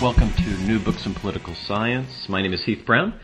Welcome 0.00 0.32
to 0.32 0.50
New 0.64 0.78
Books 0.78 1.04
in 1.06 1.14
Political 1.14 1.56
Science. 1.66 2.26
My 2.28 2.40
name 2.40 2.52
is 2.52 2.62
Heath 2.62 2.86
Brown. 2.86 3.18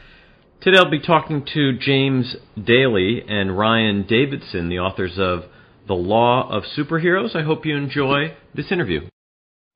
Today 0.61 0.77
I'll 0.77 0.91
be 0.91 0.99
talking 0.99 1.47
to 1.55 1.79
James 1.79 2.35
Daily 2.61 3.23
and 3.29 3.57
Ryan 3.57 4.05
Davidson, 4.09 4.69
the 4.71 4.81
authors 4.81 5.13
of 5.17 5.45
The 5.87 5.95
Law 5.95 6.51
of 6.51 6.65
Superheroes. 6.77 7.37
I 7.37 7.45
hope 7.45 7.65
you 7.65 7.77
enjoy 7.77 8.35
this 8.57 8.73
interview. 8.73 9.03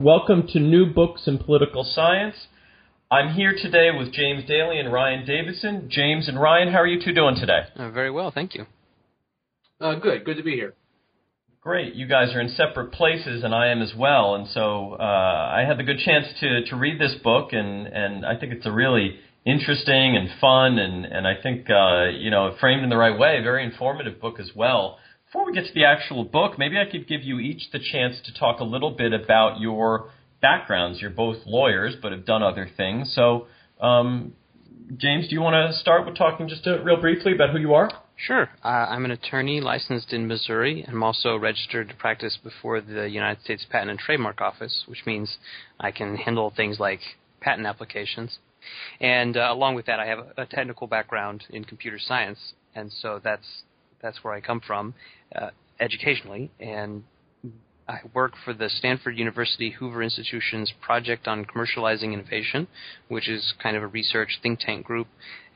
Welcome 0.01 0.49
to 0.49 0.59
New 0.59 0.93
Books 0.93 1.29
in 1.29 1.39
Political 1.39 1.85
Science. 1.85 2.35
I'm 3.13 3.33
here 3.33 3.55
today 3.57 3.91
with 3.97 4.13
James 4.13 4.45
Daily 4.49 4.81
and 4.81 4.93
Ryan 4.93 5.25
Davidson. 5.25 5.89
James 5.89 6.27
and 6.27 6.41
Ryan, 6.41 6.73
how 6.73 6.81
are 6.81 6.87
you 6.89 7.01
two 7.01 7.13
doing 7.13 7.37
today? 7.37 7.61
Uh, 7.77 7.93
very 7.93 8.11
well, 8.11 8.33
thank 8.33 8.57
you. 8.57 8.67
Uh, 9.81 9.95
good, 9.95 10.25
good 10.25 10.37
to 10.37 10.43
be 10.43 10.57
here. 10.57 10.75
Great. 11.61 11.95
You 11.95 12.07
guys 12.07 12.33
are 12.35 12.41
in 12.41 12.51
separate 12.51 12.93
places, 12.93 13.43
and 13.43 13.53
I 13.53 13.69
am 13.69 13.83
as 13.83 13.93
well. 13.93 14.37
And 14.37 14.47
so 14.49 14.93
uh, 14.93 15.03
I 15.03 15.65
had 15.67 15.77
the 15.77 15.83
good 15.83 15.99
chance 15.99 16.27
to 16.39 16.65
to 16.67 16.77
read 16.77 17.01
this 17.01 17.17
book, 17.17 17.53
and 17.53 17.89
and 17.89 18.25
I 18.25 18.37
think 18.37 18.53
it's 18.53 18.65
a 18.65 18.71
really 18.71 19.19
interesting 19.45 20.17
and 20.17 20.29
fun, 20.41 20.79
and 20.79 21.05
and 21.05 21.27
I 21.27 21.35
think 21.43 21.69
uh, 21.69 22.11
you 22.11 22.31
know 22.31 22.55
framed 22.61 22.85
in 22.85 22.91
the 22.91 22.97
right 22.97 23.19
way, 23.19 23.41
very 23.43 23.65
informative 23.65 24.21
book 24.21 24.39
as 24.39 24.53
well. 24.55 24.99
Before 25.27 25.45
we 25.45 25.53
get 25.53 25.67
to 25.67 25.75
the 25.75 25.85
actual 25.85 26.23
book, 26.23 26.59
maybe 26.59 26.79
I 26.79 26.89
could 26.89 27.09
give 27.09 27.25
you 27.25 27.41
each 27.41 27.71
the 27.73 27.81
chance 27.81 28.21
to 28.25 28.33
talk 28.39 28.61
a 28.61 28.65
little 28.65 28.93
bit 28.93 29.13
about 29.13 29.61
your 29.61 30.11
backgrounds. 30.41 31.01
You're 31.01 31.11
both 31.11 31.39
lawyers, 31.45 31.97
but 32.01 32.13
have 32.13 32.25
done 32.25 32.45
other 32.45 32.71
things. 32.77 33.13
So, 33.15 33.49
um, 33.81 34.35
James, 34.97 35.27
do 35.27 35.35
you 35.35 35.41
want 35.41 35.73
to 35.73 35.77
start 35.77 36.07
with 36.07 36.17
talking 36.17 36.47
just 36.49 36.69
a, 36.69 36.81
real 36.85 37.01
briefly 37.01 37.33
about 37.33 37.51
who 37.51 37.59
you 37.59 37.75
are? 37.75 37.91
Sure. 38.19 38.51
Uh, 38.65 38.69
I'm 38.69 39.05
an 39.05 39.13
attorney 39.13 39.61
licensed 39.61 40.13
in 40.13 40.27
Missouri. 40.27 40.85
I'm 40.89 41.05
also 41.05 41.37
registered 41.37 41.89
to 41.89 41.95
practice 41.95 42.37
before 42.43 42.81
the 42.81 43.09
United 43.09 43.43
States 43.45 43.65
Patent 43.71 43.91
and 43.91 43.99
Trademark 43.99 44.41
Office, 44.41 44.83
which 44.87 45.07
means 45.07 45.39
I 45.79 45.93
can 45.93 46.17
handle 46.17 46.53
things 46.55 46.81
like 46.81 46.99
patent 47.41 47.67
applications. 47.67 48.39
And 49.01 49.37
uh, 49.37 49.49
along 49.53 49.77
with 49.77 49.87
that, 49.87 50.01
I 50.01 50.07
have 50.07 50.19
a 50.37 50.47
technical 50.47 50.89
background 50.89 51.45
in 51.51 51.65
computer 51.65 51.99
science, 52.01 52.55
and 52.75 52.91
so 52.93 53.21
that's 53.23 53.63
that's 54.03 54.23
where 54.25 54.35
I 54.35 54.41
come 54.41 54.61
from 54.67 54.95
uh, 55.35 55.51
educationally. 55.79 56.51
And 56.59 57.05
I 57.89 58.01
work 58.13 58.35
for 58.45 58.53
the 58.53 58.69
Stanford 58.69 59.17
University 59.17 59.71
Hoover 59.71 60.03
Institution's 60.03 60.73
Project 60.83 61.27
on 61.27 61.47
Commercializing 61.47 62.13
Innovation, 62.13 62.69
which 63.09 63.29
is 63.29 63.55
kind 63.63 63.77
of 63.77 63.83
a 63.83 63.87
research 63.87 64.39
think 64.43 64.61
tank 64.61 64.85
group, 64.85 65.07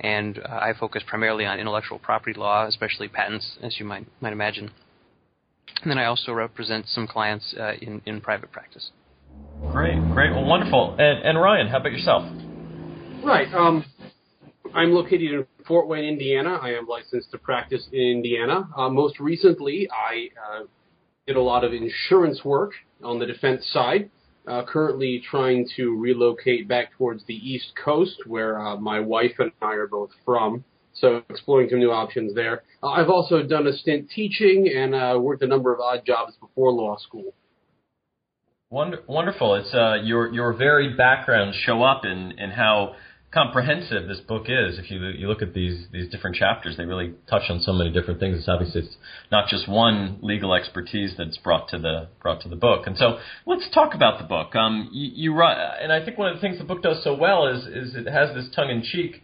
and 0.00 0.38
uh, 0.38 0.48
I 0.48 0.72
focus 0.78 1.02
primarily 1.06 1.44
on 1.44 1.60
intellectual 1.60 1.98
property 1.98 2.38
law, 2.38 2.66
especially 2.66 3.08
patents, 3.08 3.58
as 3.62 3.78
you 3.78 3.84
might 3.84 4.06
might 4.22 4.32
imagine. 4.32 4.70
And 5.82 5.90
then 5.90 5.98
I 5.98 6.06
also 6.06 6.32
represent 6.32 6.86
some 6.88 7.06
clients 7.06 7.54
uh, 7.58 7.74
in 7.82 8.00
in 8.06 8.22
private 8.22 8.50
practice. 8.50 8.90
Great, 9.70 10.00
great, 10.12 10.32
well, 10.32 10.44
wonderful. 10.44 10.96
And, 10.98 11.22
and 11.24 11.40
Ryan, 11.40 11.68
how 11.68 11.78
about 11.78 11.92
yourself? 11.92 12.24
Right. 13.22 13.52
Um, 13.54 13.84
I'm 14.74 14.92
located 14.92 15.32
in 15.32 15.46
Fort 15.66 15.86
Wayne, 15.86 16.04
Indiana. 16.04 16.58
I 16.60 16.70
am 16.70 16.86
licensed 16.86 17.30
to 17.32 17.38
practice 17.38 17.86
in 17.92 18.00
Indiana. 18.00 18.68
Uh, 18.76 18.88
most 18.88 19.20
recently, 19.20 19.88
I 19.90 20.28
uh, 20.40 20.64
did 21.26 21.36
a 21.36 21.40
lot 21.40 21.64
of 21.64 21.72
insurance 21.72 22.44
work 22.44 22.72
on 23.02 23.18
the 23.18 23.26
defense 23.26 23.66
side. 23.72 24.10
Uh, 24.44 24.64
currently 24.66 25.22
trying 25.30 25.68
to 25.76 25.96
relocate 26.00 26.66
back 26.66 26.90
towards 26.98 27.24
the 27.26 27.34
East 27.34 27.72
Coast, 27.84 28.16
where 28.26 28.58
uh, 28.58 28.76
my 28.76 28.98
wife 28.98 29.30
and 29.38 29.52
I 29.62 29.74
are 29.74 29.86
both 29.86 30.10
from. 30.24 30.64
So 30.94 31.22
exploring 31.30 31.68
some 31.70 31.78
new 31.78 31.92
options 31.92 32.34
there. 32.34 32.64
Uh, 32.82 32.88
I've 32.88 33.08
also 33.08 33.44
done 33.44 33.68
a 33.68 33.72
stint 33.72 34.10
teaching 34.10 34.68
and 34.76 34.96
uh, 34.96 35.16
worked 35.20 35.42
a 35.42 35.46
number 35.46 35.72
of 35.72 35.78
odd 35.78 36.04
jobs 36.04 36.34
before 36.40 36.72
law 36.72 36.96
school. 36.96 37.34
Wonder- 38.70 39.02
Wonderful. 39.06 39.54
It's 39.54 39.72
uh, 39.72 39.94
your 40.02 40.32
your 40.34 40.54
varied 40.54 40.96
backgrounds 40.96 41.56
show 41.64 41.84
up 41.84 42.04
in 42.04 42.32
in 42.36 42.50
how 42.50 42.96
comprehensive 43.32 44.08
this 44.08 44.20
book 44.20 44.44
is. 44.48 44.78
If 44.78 44.90
you 44.90 45.04
you 45.06 45.28
look 45.28 45.42
at 45.42 45.54
these 45.54 45.86
these 45.92 46.10
different 46.10 46.36
chapters, 46.36 46.76
they 46.76 46.84
really 46.84 47.14
touch 47.28 47.44
on 47.48 47.60
so 47.60 47.72
many 47.72 47.90
different 47.90 48.20
things. 48.20 48.38
It's 48.38 48.48
obviously 48.48 48.82
it's 48.82 48.96
not 49.30 49.48
just 49.48 49.68
one 49.68 50.18
legal 50.22 50.54
expertise 50.54 51.14
that's 51.16 51.38
brought 51.38 51.68
to 51.70 51.78
the 51.78 52.08
brought 52.20 52.42
to 52.42 52.48
the 52.48 52.56
book. 52.56 52.86
And 52.86 52.96
so 52.96 53.18
let's 53.46 53.68
talk 53.72 53.94
about 53.94 54.18
the 54.20 54.26
book. 54.26 54.54
Um, 54.54 54.88
you, 54.92 55.32
you 55.32 55.42
and 55.42 55.92
I 55.92 56.04
think 56.04 56.18
one 56.18 56.28
of 56.28 56.36
the 56.36 56.40
things 56.40 56.58
the 56.58 56.64
book 56.64 56.82
does 56.82 57.02
so 57.02 57.14
well 57.14 57.46
is 57.46 57.66
is 57.66 57.94
it 57.94 58.06
has 58.06 58.34
this 58.34 58.48
tongue 58.54 58.70
in 58.70 58.82
cheek. 58.82 59.22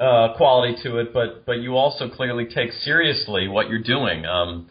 Uh, 0.00 0.36
quality 0.36 0.80
to 0.80 0.98
it, 0.98 1.12
but 1.12 1.44
but 1.44 1.54
you 1.54 1.74
also 1.74 2.08
clearly 2.08 2.44
take 2.44 2.70
seriously 2.70 3.48
what 3.48 3.68
you're 3.68 3.82
doing. 3.82 4.24
Um, 4.24 4.70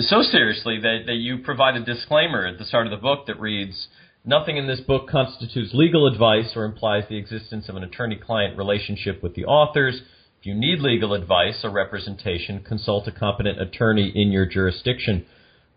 so 0.00 0.22
seriously 0.22 0.80
that, 0.80 1.04
that 1.06 1.14
you 1.14 1.38
provide 1.38 1.76
a 1.76 1.84
disclaimer 1.84 2.44
at 2.46 2.58
the 2.58 2.64
start 2.64 2.86
of 2.86 2.90
the 2.90 2.96
book 2.96 3.26
that 3.26 3.38
reads, 3.38 3.86
Nothing 4.28 4.58
in 4.58 4.66
this 4.66 4.80
book 4.80 5.08
constitutes 5.08 5.70
legal 5.72 6.06
advice 6.06 6.52
or 6.54 6.66
implies 6.66 7.04
the 7.08 7.16
existence 7.16 7.66
of 7.70 7.76
an 7.76 7.82
attorney 7.82 8.16
client 8.16 8.58
relationship 8.58 9.22
with 9.22 9.34
the 9.34 9.46
authors. 9.46 10.02
If 10.38 10.44
you 10.44 10.54
need 10.54 10.80
legal 10.80 11.14
advice 11.14 11.64
or 11.64 11.70
representation, 11.70 12.62
consult 12.62 13.08
a 13.08 13.10
competent 13.10 13.58
attorney 13.58 14.12
in 14.14 14.30
your 14.30 14.44
jurisdiction. 14.44 15.24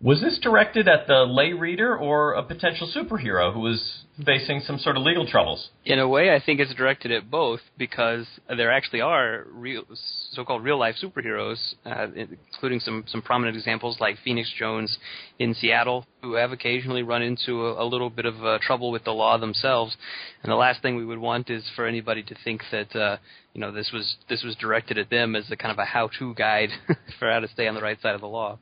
Was 0.04 0.20
this 0.20 0.40
directed 0.40 0.88
at 0.88 1.06
the 1.06 1.26
lay 1.26 1.54
reader 1.54 1.96
or 1.96 2.34
a 2.34 2.42
potential 2.42 2.92
superhero 2.92 3.54
who 3.54 3.60
was 3.60 4.04
facing 4.26 4.62
some 4.62 4.80
sort 4.80 4.98
of 4.98 5.04
legal 5.04 5.28
troubles? 5.28 5.70
In 5.86 6.00
a 6.00 6.08
way, 6.08 6.34
I 6.34 6.42
think 6.44 6.60
it's 6.60 6.74
directed 6.74 7.12
at 7.12 7.30
both 7.30 7.60
because 7.78 8.26
there 8.50 8.72
actually 8.72 9.02
are 9.02 9.46
real, 9.52 9.84
so-called 10.32 10.64
real-life 10.64 10.96
superheroes, 11.02 11.76
uh, 11.86 12.08
including 12.16 12.80
some 12.80 13.04
some 13.08 13.22
prominent 13.22 13.56
examples 13.56 14.00
like 14.00 14.18
Phoenix 14.24 14.52
Jones 14.58 14.98
in 15.38 15.54
Seattle, 15.54 16.08
who 16.24 16.34
have 16.34 16.52
occasionally 16.52 17.04
run 17.04 17.22
into 17.22 17.68
a, 17.68 17.84
a 17.84 17.86
little 17.86 18.10
bit 18.10 18.26
of 18.26 18.44
uh, 18.44 18.58
trouble 18.60 18.90
with 18.90 19.04
the 19.04 19.12
law 19.12 19.38
themselves. 19.38 19.96
And 20.42 20.52
the 20.52 20.56
last 20.56 20.82
thing 20.82 20.96
we 20.96 21.06
would 21.06 21.20
want 21.20 21.52
is 21.52 21.64
for 21.76 21.86
anybody 21.86 22.24
to 22.24 22.36
think 22.44 22.64
that 22.72 22.96
uh, 22.96 23.18
you 23.54 23.62
know 23.62 23.72
this 23.72 23.92
was 23.94 24.16
this 24.30 24.42
was 24.42 24.56
directed 24.56 24.98
at 24.98 25.12
them 25.12 25.36
as 25.36 25.52
a 25.52 25.56
kind 25.56 25.72
of 25.72 25.78
a 25.78 25.86
how-to 25.86 26.34
guide 26.34 26.70
for 27.20 27.32
how 27.32 27.40
to 27.40 27.48
stay 27.50 27.68
on 27.68 27.76
the 27.76 27.82
right 27.82 28.02
side 28.02 28.16
of 28.16 28.22
the 28.22 28.28
law. 28.28 28.58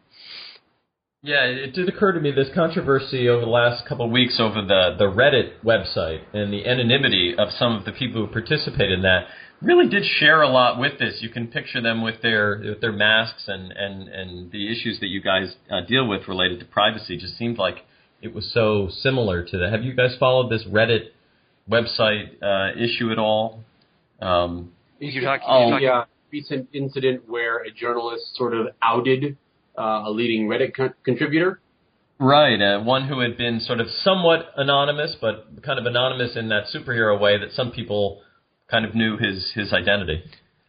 Yeah, 1.22 1.44
it 1.44 1.74
did 1.74 1.90
occur 1.90 2.14
to 2.14 2.20
me 2.22 2.32
this 2.32 2.48
controversy 2.56 3.28
over 3.28 3.42
the 3.42 3.52
last 3.52 3.86
couple 3.86 4.06
of 4.06 4.12
weeks 4.12 4.40
over 4.40 4.62
the, 4.62 4.96
the 4.98 5.04
Reddit 5.04 5.52
website 5.66 6.22
and 6.34 6.54
the 6.54 6.66
anonymity 6.66 7.36
of 7.38 7.50
some 7.52 7.76
of 7.76 7.84
the 7.84 7.92
people 7.92 8.26
who 8.26 8.32
participated 8.32 8.92
in 8.94 9.02
that 9.02 9.26
really 9.62 9.90
did 9.90 10.06
share 10.06 10.42
a 10.42 10.48
lot 10.48 10.80
with 10.80 10.98
this. 10.98 11.18
You 11.20 11.28
can 11.28 11.48
picture 11.48 11.82
them 11.82 12.02
with 12.04 12.22
their 12.22 12.62
with 12.64 12.80
their 12.80 12.94
masks 12.94 13.44
and 13.50 13.74
and 13.74 14.08
and 14.08 14.52
the 14.54 14.72
issues 14.72 15.02
that 15.02 15.08
you 15.08 15.22
guys 15.22 15.54
uh, 15.70 15.82
deal 15.86 16.08
with 16.08 16.26
related 16.30 16.62
to 16.62 16.66
privacy. 16.66 17.18
Just 17.18 17.38
seemed 17.38 17.58
like 17.58 17.80
it 18.22 18.34
was 18.34 18.50
so 18.54 18.88
similar 19.02 19.44
to 19.44 19.58
that. 19.58 19.74
Have 19.74 19.84
you 19.84 19.94
guys 19.94 20.16
followed 20.18 20.50
this 20.50 20.64
Reddit 20.64 21.10
website 21.70 22.30
uh, 22.42 22.80
issue 22.80 23.12
at 23.12 23.20
all? 23.20 23.60
Um, 24.22 24.72
you're 25.00 25.24
talking, 25.24 25.48
oh, 25.50 25.60
you're 25.60 25.70
talking- 25.72 25.86
yeah, 25.86 26.04
recent 26.32 26.70
incident 26.72 27.28
where 27.28 27.58
a 27.64 27.72
journalist 27.72 28.38
sort 28.38 28.54
of 28.54 28.68
outed 28.82 29.38
uh, 29.80 30.04
a 30.06 30.12
leading 30.12 30.48
Reddit 30.48 30.74
con- 30.76 30.94
contributor. 31.04 31.62
Right, 32.20 32.62
uh, 32.62 32.84
one 32.84 33.08
who 33.08 33.22
had 33.22 33.38
been 33.38 33.62
sort 33.62 33.80
of 33.80 33.88
somewhat 34.04 34.52
anonymous, 34.58 35.16
but 35.22 35.64
kind 35.64 35.80
of 35.80 35.86
anonymous 35.86 36.36
in 36.36 36.50
that 36.50 36.66
superhero 36.74 37.20
way 37.20 37.38
that 37.38 37.54
some 37.54 37.72
people 37.72 38.22
kind 38.70 38.86
of 38.86 38.94
knew 38.94 39.18
his 39.18 39.52
his 39.56 39.72
identity. 39.72 40.22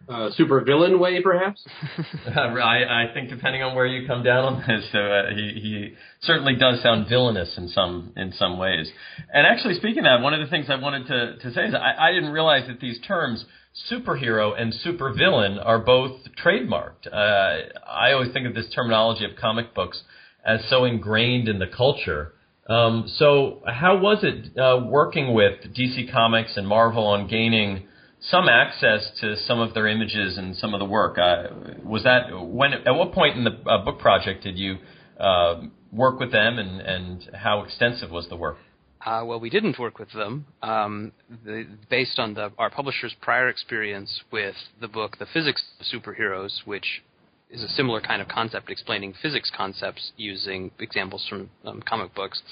Uh, 0.08 0.30
super 0.32 0.60
villain 0.62 0.98
way, 0.98 1.20
perhaps. 1.22 1.64
I, 2.34 3.06
I 3.08 3.10
think 3.14 3.28
depending 3.28 3.62
on 3.62 3.76
where 3.76 3.86
you 3.86 4.06
come 4.08 4.22
down 4.24 4.44
on 4.44 4.64
this, 4.66 4.84
so, 4.90 4.98
uh, 4.98 5.30
he 5.34 5.60
he 5.60 5.94
certainly 6.22 6.56
does 6.56 6.82
sound 6.82 7.08
villainous 7.08 7.56
in 7.56 7.68
some 7.68 8.12
in 8.16 8.32
some 8.32 8.58
ways. 8.58 8.90
And 9.32 9.46
actually, 9.46 9.74
speaking 9.74 9.98
of 9.98 10.04
that, 10.04 10.20
one 10.20 10.34
of 10.34 10.40
the 10.40 10.48
things 10.48 10.66
I 10.68 10.76
wanted 10.76 11.06
to 11.06 11.36
to 11.38 11.54
say 11.54 11.66
is 11.66 11.74
I, 11.74 12.08
I 12.08 12.12
didn't 12.12 12.32
realize 12.32 12.66
that 12.66 12.80
these 12.80 12.98
terms 13.06 13.44
superhero 13.90 14.60
and 14.60 14.74
supervillain 14.84 15.64
are 15.64 15.78
both 15.78 16.18
trademarked. 16.44 17.06
Uh, 17.06 17.78
I 17.88 18.12
always 18.12 18.32
think 18.32 18.46
of 18.46 18.54
this 18.54 18.68
terminology 18.74 19.24
of 19.24 19.32
comic 19.40 19.74
books 19.74 20.02
as 20.44 20.60
so 20.68 20.84
ingrained 20.84 21.48
in 21.48 21.58
the 21.58 21.66
culture. 21.66 22.32
Um, 22.68 23.04
so, 23.16 23.62
how 23.66 23.98
was 23.98 24.22
it 24.22 24.56
uh, 24.58 24.86
working 24.86 25.34
with 25.34 25.74
DC 25.74 26.12
Comics 26.12 26.56
and 26.56 26.66
Marvel 26.66 27.06
on 27.06 27.26
gaining 27.26 27.86
some 28.20 28.48
access 28.48 29.10
to 29.20 29.36
some 29.36 29.60
of 29.60 29.74
their 29.74 29.86
images 29.86 30.36
and 30.36 30.56
some 30.56 30.74
of 30.74 30.80
the 30.80 30.86
work? 30.86 31.18
Uh, 31.18 31.44
was 31.82 32.04
that 32.04 32.28
when? 32.32 32.72
At 32.72 32.94
what 32.94 33.12
point 33.12 33.36
in 33.36 33.44
the 33.44 33.58
uh, 33.66 33.84
book 33.84 33.98
project 33.98 34.44
did 34.44 34.58
you 34.58 34.76
uh, 35.18 35.62
work 35.92 36.18
with 36.20 36.32
them, 36.32 36.58
and, 36.58 36.80
and 36.80 37.30
how 37.34 37.62
extensive 37.62 38.10
was 38.10 38.28
the 38.28 38.36
work? 38.36 38.58
Uh, 39.04 39.22
well, 39.24 39.40
we 39.40 39.48
didn't 39.48 39.78
work 39.78 39.98
with 39.98 40.12
them. 40.12 40.44
Um, 40.62 41.12
the, 41.44 41.66
based 41.88 42.18
on 42.18 42.34
the, 42.34 42.52
our 42.58 42.68
publisher's 42.68 43.14
prior 43.22 43.48
experience 43.48 44.20
with 44.30 44.54
the 44.80 44.88
book 44.88 45.16
The 45.18 45.26
Physics 45.32 45.64
of 45.80 45.86
Superheroes, 45.86 46.66
which 46.66 47.02
is 47.50 47.62
a 47.62 47.68
similar 47.68 48.02
kind 48.02 48.20
of 48.20 48.28
concept 48.28 48.70
explaining 48.70 49.14
physics 49.20 49.50
concepts 49.56 50.12
using 50.18 50.70
examples 50.78 51.26
from 51.28 51.50
um, 51.64 51.82
comic 51.82 52.14
books, 52.14 52.42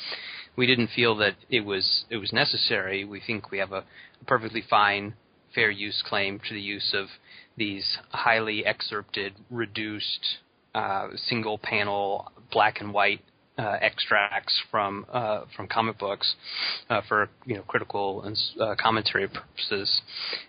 we 0.56 0.66
didn't 0.66 0.88
feel 0.96 1.14
that 1.16 1.36
it 1.50 1.60
was 1.60 2.04
it 2.10 2.16
was 2.16 2.32
necessary. 2.32 3.04
We 3.04 3.20
think 3.24 3.50
we 3.50 3.58
have 3.58 3.72
a, 3.72 3.84
a 4.20 4.24
perfectly 4.26 4.64
fine 4.68 5.14
fair 5.54 5.70
use 5.70 6.02
claim 6.06 6.40
to 6.48 6.54
the 6.54 6.60
use 6.60 6.94
of 6.94 7.06
these 7.56 7.98
highly 8.10 8.64
excerpted, 8.64 9.34
reduced, 9.50 10.38
uh, 10.74 11.08
single 11.16 11.58
panel, 11.58 12.30
black 12.52 12.80
and 12.80 12.92
white 12.92 13.20
uh, 13.58 13.76
extracts 13.80 14.54
from 14.70 15.04
uh, 15.12 15.42
from 15.56 15.66
comic 15.66 15.98
books 15.98 16.34
uh, 16.88 17.00
for 17.08 17.28
you 17.44 17.56
know 17.56 17.62
critical 17.62 18.22
and 18.22 18.38
uh, 18.60 18.74
commentary 18.80 19.28
purposes, 19.28 20.00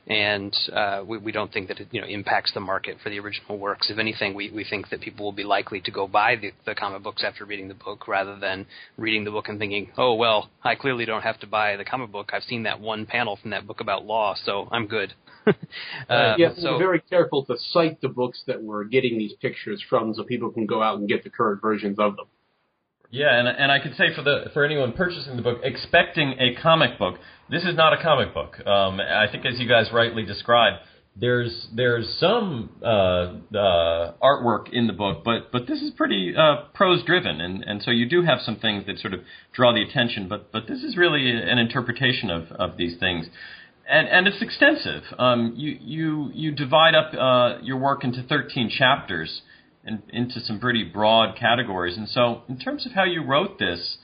and 0.07 0.55
uh, 0.73 1.03
we, 1.05 1.17
we 1.17 1.31
don't 1.31 1.51
think 1.51 1.67
that 1.67 1.79
it 1.79 1.87
you 1.91 1.99
know 1.99 2.07
impacts 2.07 2.53
the 2.53 2.59
market 2.59 2.97
for 3.01 3.09
the 3.09 3.19
original 3.19 3.57
works. 3.57 3.89
If 3.89 3.97
anything, 3.97 4.35
we, 4.35 4.51
we 4.51 4.63
think 4.63 4.89
that 4.89 5.01
people 5.01 5.25
will 5.25 5.31
be 5.31 5.43
likely 5.43 5.81
to 5.81 5.91
go 5.91 6.07
buy 6.07 6.35
the, 6.35 6.51
the 6.65 6.75
comic 6.75 7.01
books 7.01 7.23
after 7.25 7.45
reading 7.45 7.67
the 7.67 7.73
book 7.73 8.07
rather 8.07 8.37
than 8.37 8.67
reading 8.97 9.23
the 9.23 9.31
book 9.31 9.49
and 9.49 9.57
thinking, 9.57 9.91
oh 9.97 10.13
well, 10.13 10.49
I 10.63 10.75
clearly 10.75 11.05
don't 11.05 11.23
have 11.23 11.39
to 11.39 11.47
buy 11.47 11.75
the 11.77 11.85
comic 11.85 12.11
book. 12.11 12.29
I've 12.31 12.43
seen 12.43 12.63
that 12.63 12.79
one 12.79 13.07
panel 13.07 13.37
from 13.41 13.51
that 13.51 13.65
book 13.65 13.81
about 13.81 14.05
law, 14.05 14.35
so 14.43 14.67
I'm 14.71 14.85
good. 14.85 15.13
uh, 16.09 16.35
yes, 16.37 16.53
so, 16.59 16.73
we're 16.73 16.77
very 16.77 17.01
careful 17.01 17.43
to 17.45 17.55
cite 17.57 18.01
the 18.01 18.09
books 18.09 18.43
that 18.45 18.61
we're 18.61 18.83
getting 18.83 19.17
these 19.17 19.33
pictures 19.41 19.83
from, 19.89 20.13
so 20.13 20.23
people 20.23 20.51
can 20.51 20.67
go 20.67 20.83
out 20.83 20.99
and 20.99 21.09
get 21.09 21.23
the 21.23 21.29
current 21.29 21.61
versions 21.61 21.97
of 21.97 22.15
them. 22.15 22.27
Yeah, 23.11 23.39
and 23.39 23.47
and 23.47 23.71
I 23.71 23.79
could 23.79 23.95
say 23.95 24.13
for 24.15 24.21
the 24.21 24.45
for 24.53 24.63
anyone 24.63 24.93
purchasing 24.93 25.35
the 25.35 25.41
book, 25.41 25.59
expecting 25.63 26.35
a 26.39 26.53
comic 26.61 26.99
book, 26.99 27.15
this 27.49 27.63
is 27.63 27.75
not 27.75 27.93
a 27.93 28.01
comic 28.01 28.33
book. 28.33 28.55
Um, 28.65 28.99
I 28.99 29.25
think, 29.31 29.45
as 29.45 29.59
you 29.59 29.67
guys 29.67 29.87
rightly 29.91 30.23
described, 30.23 30.77
there's 31.15 31.67
there's 31.75 32.07
some 32.19 32.69
uh, 32.83 33.57
uh, 33.57 34.13
artwork 34.21 34.71
in 34.71 34.85
the 34.85 34.93
book, 34.93 35.23
but 35.25 35.51
but 35.51 35.65
this 35.67 35.81
is 35.81 35.91
pretty 35.97 36.35
uh, 36.37 36.67
prose 36.75 37.03
driven, 37.03 37.41
and 37.41 37.63
and 37.63 37.81
so 37.81 37.89
you 37.89 38.07
do 38.07 38.21
have 38.21 38.39
some 38.41 38.57
things 38.57 38.85
that 38.85 38.99
sort 38.99 39.15
of 39.15 39.21
draw 39.53 39.73
the 39.73 39.81
attention, 39.81 40.27
but 40.27 40.51
but 40.51 40.67
this 40.67 40.83
is 40.83 40.95
really 40.95 41.31
an 41.31 41.57
interpretation 41.57 42.29
of 42.29 42.51
of 42.51 42.77
these 42.77 42.97
things. 42.99 43.27
And, 43.91 44.07
and 44.07 44.27
it's 44.27 44.39
extensive. 44.39 45.01
Um, 45.17 45.55
you, 45.57 45.75
you, 45.81 46.31
you 46.35 46.51
divide 46.51 46.93
up 46.93 47.11
uh, 47.11 47.59
your 47.63 47.77
work 47.77 48.03
into 48.03 48.21
13 48.21 48.69
chapters, 48.69 49.41
in, 49.85 50.03
into 50.09 50.39
some 50.41 50.59
pretty 50.59 50.83
broad 50.83 51.37
categories. 51.37 51.97
And 51.97 52.07
so, 52.07 52.41
in 52.47 52.59
terms 52.59 52.85
of 52.85 52.93
how 52.93 53.03
you 53.03 53.23
wrote 53.23 53.59
this, 53.59 53.97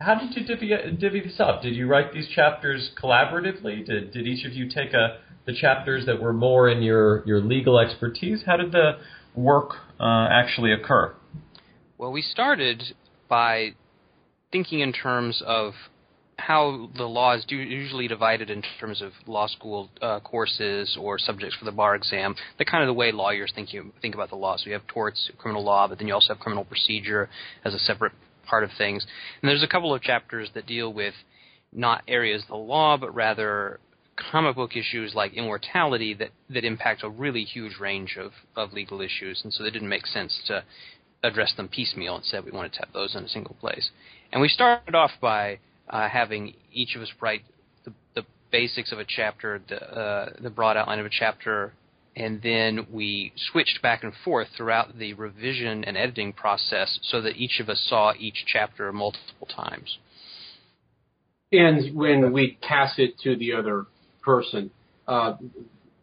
how 0.00 0.16
did 0.16 0.36
you 0.36 0.44
divvy, 0.44 0.72
divvy 0.98 1.20
this 1.20 1.38
up? 1.38 1.62
Did 1.62 1.74
you 1.74 1.86
write 1.86 2.12
these 2.12 2.28
chapters 2.28 2.90
collaboratively? 3.00 3.86
Did, 3.86 4.12
did 4.12 4.26
each 4.26 4.44
of 4.44 4.52
you 4.52 4.68
take 4.68 4.92
a, 4.92 5.18
the 5.46 5.54
chapters 5.54 6.06
that 6.06 6.20
were 6.20 6.32
more 6.32 6.68
in 6.68 6.82
your, 6.82 7.24
your 7.26 7.40
legal 7.40 7.78
expertise? 7.78 8.42
How 8.44 8.56
did 8.56 8.72
the 8.72 8.98
work 9.34 9.70
uh, 10.00 10.28
actually 10.30 10.72
occur? 10.72 11.14
Well, 11.96 12.12
we 12.12 12.22
started 12.22 12.82
by 13.28 13.70
thinking 14.52 14.80
in 14.80 14.92
terms 14.92 15.42
of 15.46 15.72
how 16.36 16.90
the 16.96 17.04
law 17.04 17.34
is 17.34 17.44
usually 17.48 18.08
divided 18.08 18.50
in 18.50 18.62
terms 18.80 19.00
of 19.00 19.12
law 19.26 19.46
school 19.46 19.88
uh, 20.02 20.20
courses 20.20 20.96
or 21.00 21.18
subjects 21.18 21.56
for 21.56 21.64
the 21.64 21.72
bar 21.72 21.94
exam, 21.94 22.34
the 22.58 22.64
kind 22.64 22.82
of 22.82 22.88
the 22.88 22.94
way 22.94 23.12
lawyers 23.12 23.52
think 23.54 23.72
you 23.72 23.92
think 24.02 24.14
about 24.14 24.30
the 24.30 24.36
law. 24.36 24.56
So 24.56 24.66
you 24.66 24.72
have 24.72 24.86
torts, 24.86 25.30
criminal 25.38 25.64
law, 25.64 25.86
but 25.88 25.98
then 25.98 26.08
you 26.08 26.14
also 26.14 26.34
have 26.34 26.40
criminal 26.40 26.64
procedure 26.64 27.28
as 27.64 27.74
a 27.74 27.78
separate 27.78 28.12
part 28.48 28.64
of 28.64 28.70
things. 28.76 29.06
And 29.42 29.48
there's 29.48 29.62
a 29.62 29.68
couple 29.68 29.94
of 29.94 30.02
chapters 30.02 30.50
that 30.54 30.66
deal 30.66 30.92
with 30.92 31.14
not 31.72 32.02
areas 32.08 32.42
of 32.42 32.48
the 32.48 32.56
law, 32.56 32.96
but 32.96 33.14
rather 33.14 33.80
comic 34.30 34.54
book 34.54 34.76
issues 34.76 35.12
like 35.14 35.34
immortality 35.34 36.14
that, 36.14 36.30
that 36.50 36.64
impact 36.64 37.02
a 37.02 37.08
really 37.08 37.44
huge 37.44 37.78
range 37.80 38.16
of, 38.18 38.32
of 38.56 38.72
legal 38.72 39.00
issues. 39.00 39.40
And 39.42 39.52
so 39.52 39.64
it 39.64 39.70
didn't 39.72 39.88
make 39.88 40.06
sense 40.06 40.40
to 40.46 40.62
address 41.22 41.52
them 41.56 41.68
piecemeal. 41.68 42.16
Instead, 42.16 42.44
we 42.44 42.52
wanted 42.52 42.74
to 42.74 42.80
have 42.80 42.92
those 42.92 43.16
in 43.16 43.24
a 43.24 43.28
single 43.28 43.56
place. 43.60 43.90
And 44.32 44.40
we 44.40 44.48
started 44.48 44.94
off 44.94 45.10
by 45.20 45.58
uh, 45.88 46.08
having 46.08 46.54
each 46.72 46.96
of 46.96 47.02
us 47.02 47.10
write 47.20 47.42
the, 47.84 47.92
the 48.14 48.24
basics 48.50 48.92
of 48.92 48.98
a 48.98 49.04
chapter, 49.06 49.60
the, 49.68 49.76
uh, 49.76 50.30
the 50.40 50.50
broad 50.50 50.76
outline 50.76 50.98
of 50.98 51.06
a 51.06 51.10
chapter, 51.10 51.72
and 52.16 52.40
then 52.42 52.86
we 52.92 53.32
switched 53.36 53.82
back 53.82 54.04
and 54.04 54.12
forth 54.24 54.48
throughout 54.56 54.98
the 54.98 55.12
revision 55.14 55.84
and 55.84 55.96
editing 55.96 56.32
process 56.32 56.98
so 57.02 57.20
that 57.20 57.36
each 57.36 57.58
of 57.60 57.68
us 57.68 57.84
saw 57.88 58.12
each 58.18 58.44
chapter 58.46 58.92
multiple 58.92 59.48
times. 59.54 59.98
And 61.50 61.94
when 61.94 62.32
we 62.32 62.58
pass 62.62 62.94
it 62.98 63.18
to 63.20 63.36
the 63.36 63.52
other 63.52 63.86
person, 64.22 64.70
uh, 65.06 65.34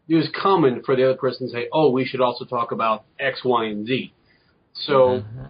it 0.07 0.15
was 0.15 0.29
common 0.41 0.83
for 0.83 0.95
the 0.95 1.05
other 1.05 1.17
person 1.17 1.47
to 1.47 1.53
say, 1.53 1.67
"Oh, 1.71 1.91
we 1.91 2.05
should 2.05 2.21
also 2.21 2.45
talk 2.45 2.71
about 2.71 3.05
X, 3.19 3.43
Y, 3.43 3.65
and 3.65 3.85
Z." 3.85 4.13
So 4.73 4.93
mm-hmm 4.93 5.45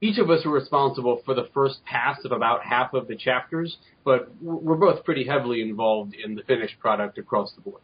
each 0.00 0.18
of 0.18 0.30
us 0.30 0.44
are 0.44 0.50
responsible 0.50 1.22
for 1.24 1.34
the 1.34 1.48
first 1.54 1.84
pass 1.84 2.18
of 2.24 2.32
about 2.32 2.64
half 2.64 2.92
of 2.92 3.08
the 3.08 3.16
chapters, 3.16 3.78
but 4.04 4.30
we're 4.42 4.76
both 4.76 5.04
pretty 5.04 5.26
heavily 5.26 5.62
involved 5.62 6.14
in 6.14 6.34
the 6.34 6.42
finished 6.42 6.78
product 6.78 7.18
across 7.18 7.52
the 7.54 7.62
board. 7.62 7.80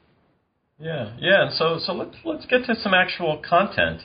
Yeah, 0.79 1.17
yeah. 1.19 1.51
So, 1.53 1.79
so 1.85 1.93
let's 1.93 2.17
let's 2.25 2.45
get 2.47 2.67
to 2.67 2.75
some 2.83 2.93
actual 2.93 3.41
content. 3.49 4.03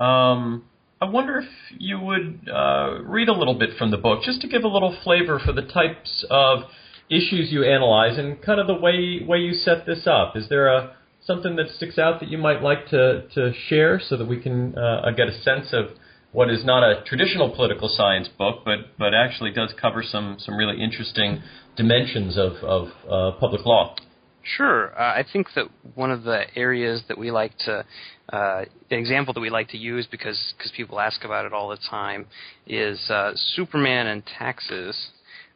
Um, 0.00 0.64
I 1.00 1.04
wonder 1.04 1.38
if 1.38 1.48
you 1.78 2.00
would 2.00 2.48
uh, 2.52 3.02
read 3.04 3.28
a 3.28 3.32
little 3.32 3.58
bit 3.58 3.70
from 3.78 3.90
the 3.90 3.96
book, 3.96 4.22
just 4.22 4.40
to 4.40 4.48
give 4.48 4.64
a 4.64 4.68
little 4.68 4.96
flavor 5.04 5.38
for 5.38 5.52
the 5.52 5.62
types 5.62 6.24
of 6.30 6.60
issues 7.08 7.52
you 7.52 7.64
analyze 7.64 8.18
and 8.18 8.42
kind 8.42 8.58
of 8.58 8.66
the 8.66 8.74
way 8.74 9.24
way 9.26 9.38
you 9.38 9.54
set 9.54 9.86
this 9.86 10.06
up. 10.06 10.36
Is 10.36 10.48
there 10.48 10.68
a 10.68 10.96
something 11.20 11.56
that 11.56 11.66
sticks 11.76 11.98
out 11.98 12.20
that 12.20 12.28
you 12.28 12.38
might 12.38 12.62
like 12.62 12.88
to 12.88 13.28
to 13.34 13.52
share 13.68 14.00
so 14.00 14.16
that 14.16 14.26
we 14.26 14.40
can 14.40 14.76
uh, 14.76 15.10
get 15.16 15.28
a 15.28 15.40
sense 15.42 15.72
of 15.72 15.86
what 16.36 16.50
is 16.50 16.66
not 16.66 16.82
a 16.82 17.02
traditional 17.06 17.48
political 17.48 17.88
science 17.88 18.28
book, 18.36 18.56
but 18.62 18.98
but 18.98 19.14
actually 19.14 19.52
does 19.52 19.72
cover 19.80 20.02
some 20.02 20.36
some 20.38 20.54
really 20.54 20.78
interesting 20.82 21.42
dimensions 21.78 22.36
of 22.36 22.52
of 22.62 22.88
uh, 23.10 23.38
public 23.40 23.64
law. 23.64 23.96
Sure, 24.42 24.92
uh, 25.00 25.14
I 25.20 25.24
think 25.32 25.46
that 25.54 25.64
one 25.94 26.10
of 26.10 26.24
the 26.24 26.42
areas 26.54 27.02
that 27.08 27.16
we 27.16 27.30
like 27.30 27.56
to, 27.60 27.86
uh, 28.30 28.64
an 28.90 28.98
example 28.98 29.32
that 29.32 29.40
we 29.40 29.48
like 29.48 29.68
to 29.70 29.78
use 29.78 30.06
because 30.10 30.38
because 30.58 30.70
people 30.76 31.00
ask 31.00 31.24
about 31.24 31.46
it 31.46 31.54
all 31.54 31.70
the 31.70 31.78
time, 31.88 32.26
is 32.66 33.00
uh, 33.08 33.32
Superman 33.34 34.06
and 34.06 34.22
taxes, 34.38 34.94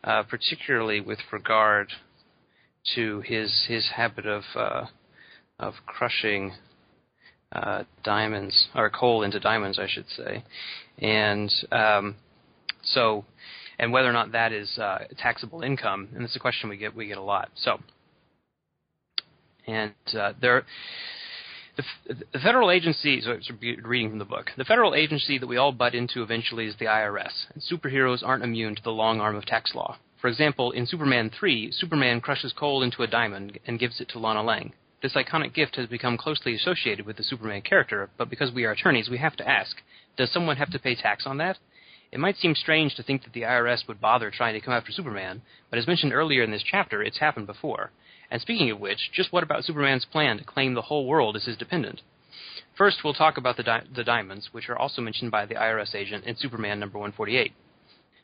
uh, 0.02 0.22
particularly 0.22 1.02
with 1.02 1.18
regard 1.30 1.88
to 2.94 3.20
his 3.20 3.66
his 3.68 3.86
habit 3.94 4.26
of 4.26 4.44
uh, 4.56 4.86
of 5.58 5.74
crushing 5.84 6.52
uh, 7.52 7.84
diamonds 8.04 8.68
or 8.74 8.90
coal 8.90 9.22
into 9.22 9.40
diamonds, 9.40 9.78
I 9.78 9.86
should 9.88 10.08
say, 10.16 10.44
and 10.98 11.52
um, 11.72 12.16
so 12.82 13.24
and 13.78 13.92
whether 13.92 14.08
or 14.08 14.12
not 14.12 14.32
that 14.32 14.52
is 14.52 14.78
uh, 14.78 15.04
taxable 15.18 15.62
income, 15.62 16.08
and 16.14 16.22
it's 16.22 16.36
a 16.36 16.40
question 16.40 16.68
we 16.68 16.76
get 16.76 16.94
we 16.94 17.06
get 17.06 17.18
a 17.18 17.22
lot. 17.22 17.50
So, 17.56 17.80
and 19.66 19.94
uh, 20.16 20.34
there. 20.40 20.64
The, 21.76 22.14
the 22.34 22.38
federal 22.40 22.70
agency, 22.70 23.22
so 23.22 23.30
it's 23.30 23.50
reading 23.60 24.10
from 24.10 24.18
the 24.18 24.26
book, 24.26 24.50
the 24.58 24.64
federal 24.64 24.94
agency 24.94 25.38
that 25.38 25.46
we 25.46 25.56
all 25.56 25.72
butt 25.72 25.94
into 25.94 26.22
eventually 26.22 26.66
is 26.66 26.74
the 26.78 26.84
IRS, 26.86 27.46
and 27.54 27.62
superheroes 27.62 28.22
aren't 28.22 28.44
immune 28.44 28.74
to 28.74 28.82
the 28.82 28.90
long 28.90 29.20
arm 29.20 29.34
of 29.34 29.46
tax 29.46 29.72
law. 29.74 29.96
For 30.20 30.28
example, 30.28 30.72
in 30.72 30.84
Superman 30.84 31.30
3, 31.30 31.72
Superman 31.72 32.20
crushes 32.20 32.52
coal 32.52 32.82
into 32.82 33.02
a 33.02 33.06
diamond 33.06 33.58
and 33.66 33.78
gives 33.78 34.00
it 34.00 34.10
to 34.10 34.18
Lana 34.18 34.42
Lang. 34.42 34.74
This 35.02 35.14
iconic 35.14 35.54
gift 35.54 35.76
has 35.76 35.86
become 35.86 36.18
closely 36.18 36.54
associated 36.54 37.06
with 37.06 37.16
the 37.16 37.24
Superman 37.24 37.62
character, 37.62 38.10
but 38.18 38.28
because 38.28 38.52
we 38.52 38.64
are 38.64 38.72
attorneys, 38.72 39.08
we 39.08 39.16
have 39.18 39.36
to 39.36 39.48
ask 39.48 39.76
does 40.16 40.30
someone 40.30 40.56
have 40.58 40.70
to 40.72 40.78
pay 40.78 40.94
tax 40.94 41.26
on 41.26 41.38
that? 41.38 41.56
It 42.12 42.20
might 42.20 42.36
seem 42.36 42.54
strange 42.54 42.96
to 42.96 43.02
think 43.02 43.22
that 43.22 43.32
the 43.32 43.42
IRS 43.42 43.86
would 43.88 44.00
bother 44.00 44.30
trying 44.30 44.54
to 44.54 44.60
come 44.60 44.74
after 44.74 44.92
Superman, 44.92 45.40
but 45.70 45.78
as 45.78 45.86
mentioned 45.86 46.12
earlier 46.12 46.42
in 46.42 46.50
this 46.50 46.64
chapter, 46.64 47.02
it's 47.02 47.18
happened 47.18 47.46
before. 47.46 47.92
And 48.30 48.42
speaking 48.42 48.70
of 48.70 48.80
which, 48.80 49.10
just 49.12 49.32
what 49.32 49.42
about 49.42 49.64
Superman's 49.64 50.04
plan 50.04 50.36
to 50.38 50.44
claim 50.44 50.74
the 50.74 50.82
whole 50.82 51.06
world 51.06 51.36
as 51.36 51.44
his 51.44 51.56
dependent? 51.56 52.02
First, 52.76 53.02
we'll 53.02 53.14
talk 53.14 53.38
about 53.38 53.56
the, 53.56 53.62
di- 53.62 53.84
the 53.94 54.04
diamonds, 54.04 54.50
which 54.52 54.68
are 54.68 54.78
also 54.78 55.00
mentioned 55.00 55.30
by 55.30 55.46
the 55.46 55.54
IRS 55.54 55.94
agent 55.94 56.24
in 56.24 56.36
Superman 56.36 56.80
number 56.80 56.98
148. 56.98 57.52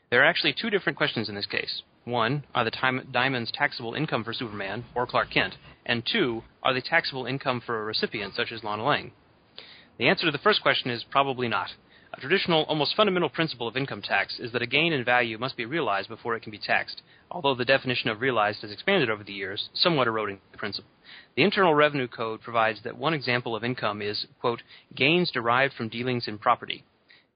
There 0.09 0.21
are 0.21 0.25
actually 0.25 0.53
two 0.53 0.69
different 0.69 0.97
questions 0.97 1.27
in 1.27 1.35
this 1.35 1.45
case. 1.45 1.81
One, 2.05 2.45
are 2.55 2.63
the 2.63 2.71
time- 2.71 3.09
diamonds 3.11 3.51
taxable 3.51 3.93
income 3.93 4.23
for 4.23 4.31
Superman 4.31 4.85
or 4.95 5.05
Clark 5.05 5.29
Kent? 5.31 5.57
And 5.85 6.05
two, 6.05 6.43
are 6.63 6.73
they 6.73 6.79
taxable 6.79 7.25
income 7.25 7.59
for 7.59 7.81
a 7.81 7.83
recipient 7.83 8.33
such 8.33 8.53
as 8.53 8.63
Lana 8.63 8.85
Lang? 8.85 9.11
The 9.97 10.07
answer 10.07 10.25
to 10.25 10.31
the 10.31 10.37
first 10.37 10.61
question 10.61 10.91
is 10.91 11.03
probably 11.03 11.49
not. 11.49 11.71
A 12.13 12.21
traditional, 12.21 12.63
almost 12.63 12.95
fundamental 12.95 13.27
principle 13.27 13.67
of 13.67 13.75
income 13.75 14.01
tax 14.01 14.39
is 14.39 14.53
that 14.53 14.61
a 14.61 14.65
gain 14.65 14.93
in 14.93 15.03
value 15.03 15.37
must 15.37 15.57
be 15.57 15.65
realized 15.65 16.07
before 16.07 16.37
it 16.37 16.41
can 16.41 16.51
be 16.51 16.57
taxed, 16.57 17.01
although 17.29 17.53
the 17.53 17.65
definition 17.65 18.09
of 18.09 18.21
realized 18.21 18.61
has 18.61 18.71
expanded 18.71 19.09
over 19.09 19.25
the 19.25 19.33
years, 19.33 19.69
somewhat 19.73 20.07
eroding 20.07 20.39
the 20.53 20.57
principle. 20.57 20.89
The 21.35 21.43
Internal 21.43 21.75
Revenue 21.75 22.07
Code 22.07 22.41
provides 22.41 22.81
that 22.83 22.97
one 22.97 23.13
example 23.13 23.57
of 23.57 23.63
income 23.65 24.01
is, 24.01 24.25
quote, 24.39 24.61
gains 24.95 25.31
derived 25.31 25.73
from 25.73 25.89
dealings 25.89 26.29
in 26.29 26.37
property. 26.37 26.85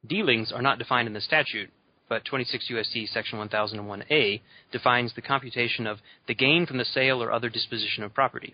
Dealings 0.07 0.53
are 0.53 0.61
not 0.61 0.79
defined 0.79 1.07
in 1.07 1.13
the 1.13 1.19
statute, 1.19 1.69
but 2.11 2.25
26 2.25 2.69
U.S.C. 2.71 3.07
Section 3.07 3.39
1001A 3.39 4.41
defines 4.69 5.13
the 5.15 5.21
computation 5.21 5.87
of 5.87 5.99
the 6.27 6.35
gain 6.35 6.65
from 6.65 6.77
the 6.77 6.83
sale 6.83 7.23
or 7.23 7.31
other 7.31 7.47
disposition 7.47 8.03
of 8.03 8.13
property. 8.13 8.53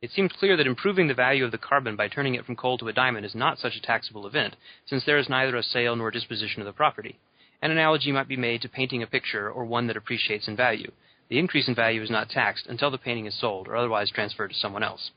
It 0.00 0.12
seems 0.12 0.30
clear 0.38 0.56
that 0.56 0.68
improving 0.68 1.08
the 1.08 1.14
value 1.14 1.44
of 1.44 1.50
the 1.50 1.58
carbon 1.58 1.96
by 1.96 2.06
turning 2.06 2.36
it 2.36 2.46
from 2.46 2.54
coal 2.54 2.78
to 2.78 2.86
a 2.86 2.92
diamond 2.92 3.26
is 3.26 3.34
not 3.34 3.58
such 3.58 3.74
a 3.74 3.82
taxable 3.82 4.24
event, 4.24 4.54
since 4.86 5.04
there 5.04 5.18
is 5.18 5.28
neither 5.28 5.56
a 5.56 5.64
sale 5.64 5.96
nor 5.96 6.10
a 6.10 6.12
disposition 6.12 6.62
of 6.62 6.66
the 6.66 6.72
property. 6.72 7.18
An 7.60 7.72
analogy 7.72 8.12
might 8.12 8.28
be 8.28 8.36
made 8.36 8.62
to 8.62 8.68
painting 8.68 9.02
a 9.02 9.08
picture 9.08 9.50
or 9.50 9.64
one 9.64 9.88
that 9.88 9.96
appreciates 9.96 10.46
in 10.46 10.54
value. 10.54 10.92
The 11.28 11.40
increase 11.40 11.66
in 11.66 11.74
value 11.74 12.02
is 12.02 12.10
not 12.10 12.28
taxed 12.28 12.68
until 12.68 12.92
the 12.92 12.98
painting 12.98 13.26
is 13.26 13.36
sold 13.36 13.66
or 13.66 13.74
otherwise 13.74 14.12
transferred 14.12 14.52
to 14.52 14.56
someone 14.56 14.84
else. 14.84 15.10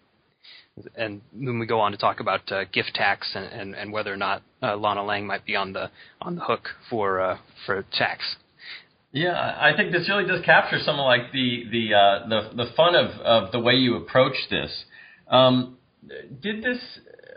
And 0.98 1.22
then 1.32 1.58
we 1.60 1.66
go 1.66 1.80
on 1.80 1.92
to 1.94 1.98
talk 1.98 2.20
about 2.20 2.52
uh, 2.52 2.66
gift 2.66 2.92
tax 2.96 3.32
and, 3.34 3.46
and, 3.46 3.76
and, 3.76 3.94
whether 3.94 4.12
or 4.12 4.18
not 4.18 4.44
uh, 4.62 4.76
Lana 4.76 5.04
Lang 5.06 5.26
might 5.26 5.46
be 5.46 5.56
on 5.56 5.72
the 5.72 5.90
on 6.22 6.36
the 6.36 6.42
hook 6.42 6.68
for 6.90 7.22
uh, 7.22 7.38
for 7.66 7.86
tax. 7.94 8.36
Yeah, 9.14 9.32
I 9.32 9.72
think 9.78 9.94
this 9.94 10.10
really 10.10 10.28
does 10.28 10.44
capture 10.44 10.80
some 10.84 11.00
of 11.00 11.06
like 11.06 11.32
the 11.32 11.64
the 11.72 11.94
uh, 11.94 12.28
the 12.28 12.64
the 12.66 12.72
fun 12.76 12.96
of 12.96 13.12
of 13.22 13.52
the 13.54 13.60
way 13.60 13.76
you 13.76 13.96
approach 13.96 14.36
this. 14.50 14.84
Um, 15.30 15.78
did 16.42 16.62
this 16.62 16.80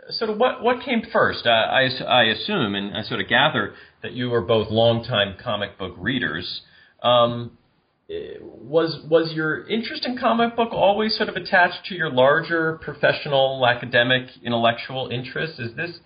sort 0.09 0.29
of 0.29 0.37
what 0.37 0.61
what 0.61 0.83
came 0.83 1.03
first? 1.13 1.47
I, 1.47 1.87
I, 1.87 2.03
I 2.03 2.23
assume 2.25 2.75
and 2.75 2.97
I 2.97 3.03
sort 3.03 3.21
of 3.21 3.29
gather 3.29 3.73
that 4.03 4.11
you 4.11 4.29
were 4.29 4.41
both 4.41 4.69
longtime 4.69 5.37
comic 5.41 5.77
book 5.77 5.95
readers. 5.97 6.61
Um, 7.01 7.57
was 8.09 8.99
was 9.07 9.31
your 9.33 9.67
interest 9.67 10.05
in 10.05 10.17
comic 10.17 10.55
book 10.55 10.69
always 10.71 11.15
sort 11.15 11.29
of 11.29 11.35
attached 11.35 11.85
to 11.85 11.95
your 11.95 12.09
larger 12.09 12.79
professional, 12.81 13.65
academic, 13.67 14.23
intellectual 14.43 15.09
interests? 15.11 15.59
Is 15.59 15.75
this 15.75 15.99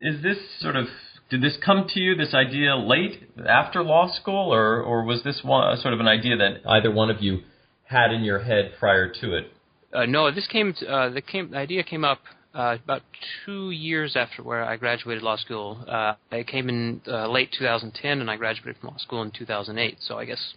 is 0.00 0.22
this 0.22 0.38
sort 0.60 0.76
of 0.76 0.86
did 1.30 1.42
this 1.42 1.56
come 1.64 1.86
to 1.94 2.00
you 2.00 2.16
this 2.16 2.34
idea 2.34 2.76
late 2.76 3.22
after 3.48 3.82
law 3.82 4.10
school, 4.12 4.52
or 4.52 4.82
or 4.82 5.04
was 5.04 5.22
this 5.22 5.40
one, 5.44 5.76
sort 5.78 5.94
of 5.94 6.00
an 6.00 6.08
idea 6.08 6.36
that 6.36 6.68
either 6.68 6.90
one 6.90 7.10
of 7.10 7.22
you 7.22 7.40
had 7.84 8.12
in 8.12 8.24
your 8.24 8.40
head 8.40 8.72
prior 8.78 9.08
to 9.20 9.36
it? 9.36 9.52
Uh, 9.92 10.06
no, 10.06 10.30
this 10.32 10.46
came. 10.48 10.74
Uh, 10.88 11.10
the 11.10 11.22
came 11.22 11.50
the 11.50 11.56
idea 11.56 11.84
came 11.84 12.04
up 12.04 12.20
uh, 12.52 12.76
about 12.82 13.02
two 13.44 13.70
years 13.70 14.16
after 14.16 14.42
where 14.42 14.64
I 14.64 14.76
graduated 14.76 15.22
law 15.22 15.36
school. 15.36 15.84
Uh, 15.86 16.14
it 16.32 16.48
came 16.48 16.68
in 16.68 17.00
uh, 17.06 17.28
late 17.28 17.54
2010, 17.56 18.20
and 18.20 18.30
I 18.30 18.36
graduated 18.36 18.80
from 18.80 18.90
law 18.90 18.98
school 18.98 19.22
in 19.22 19.30
2008. 19.30 19.98
So 20.00 20.18
I 20.18 20.24
guess 20.24 20.54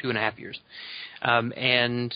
two 0.00 0.08
and 0.08 0.18
a 0.18 0.20
half 0.20 0.38
years. 0.38 0.58
Um, 1.22 1.52
and 1.56 2.14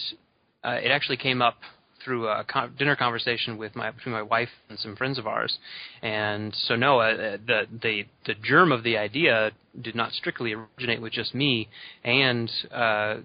uh, 0.63 0.79
it 0.83 0.91
actually 0.91 1.19
came 1.19 1.43
up 1.43 1.57
through 2.05 2.29
a 2.29 2.45
con- 2.45 2.75
dinner 2.79 2.97
conversation 2.97 3.57
with 3.57 3.75
my 3.75 3.91
between 3.91 4.13
my 4.13 4.23
wife 4.23 4.51
and 4.69 4.79
some 4.79 4.95
friends 4.97 5.19
of 5.19 5.27
ours, 5.27 5.59
and 6.03 6.55
so 6.67 6.77
no, 6.77 7.01
uh, 7.01 7.37
the 7.47 7.63
the 7.83 8.05
the 8.27 8.35
germ 8.43 8.73
of 8.73 8.83
the 8.83 8.97
idea 8.97 9.53
did 9.81 9.95
not 9.95 10.13
strictly 10.13 10.53
originate 10.53 11.01
with 11.01 11.13
just 11.13 11.35
me, 11.35 11.69
and 12.05 12.51
uh, 12.71 13.17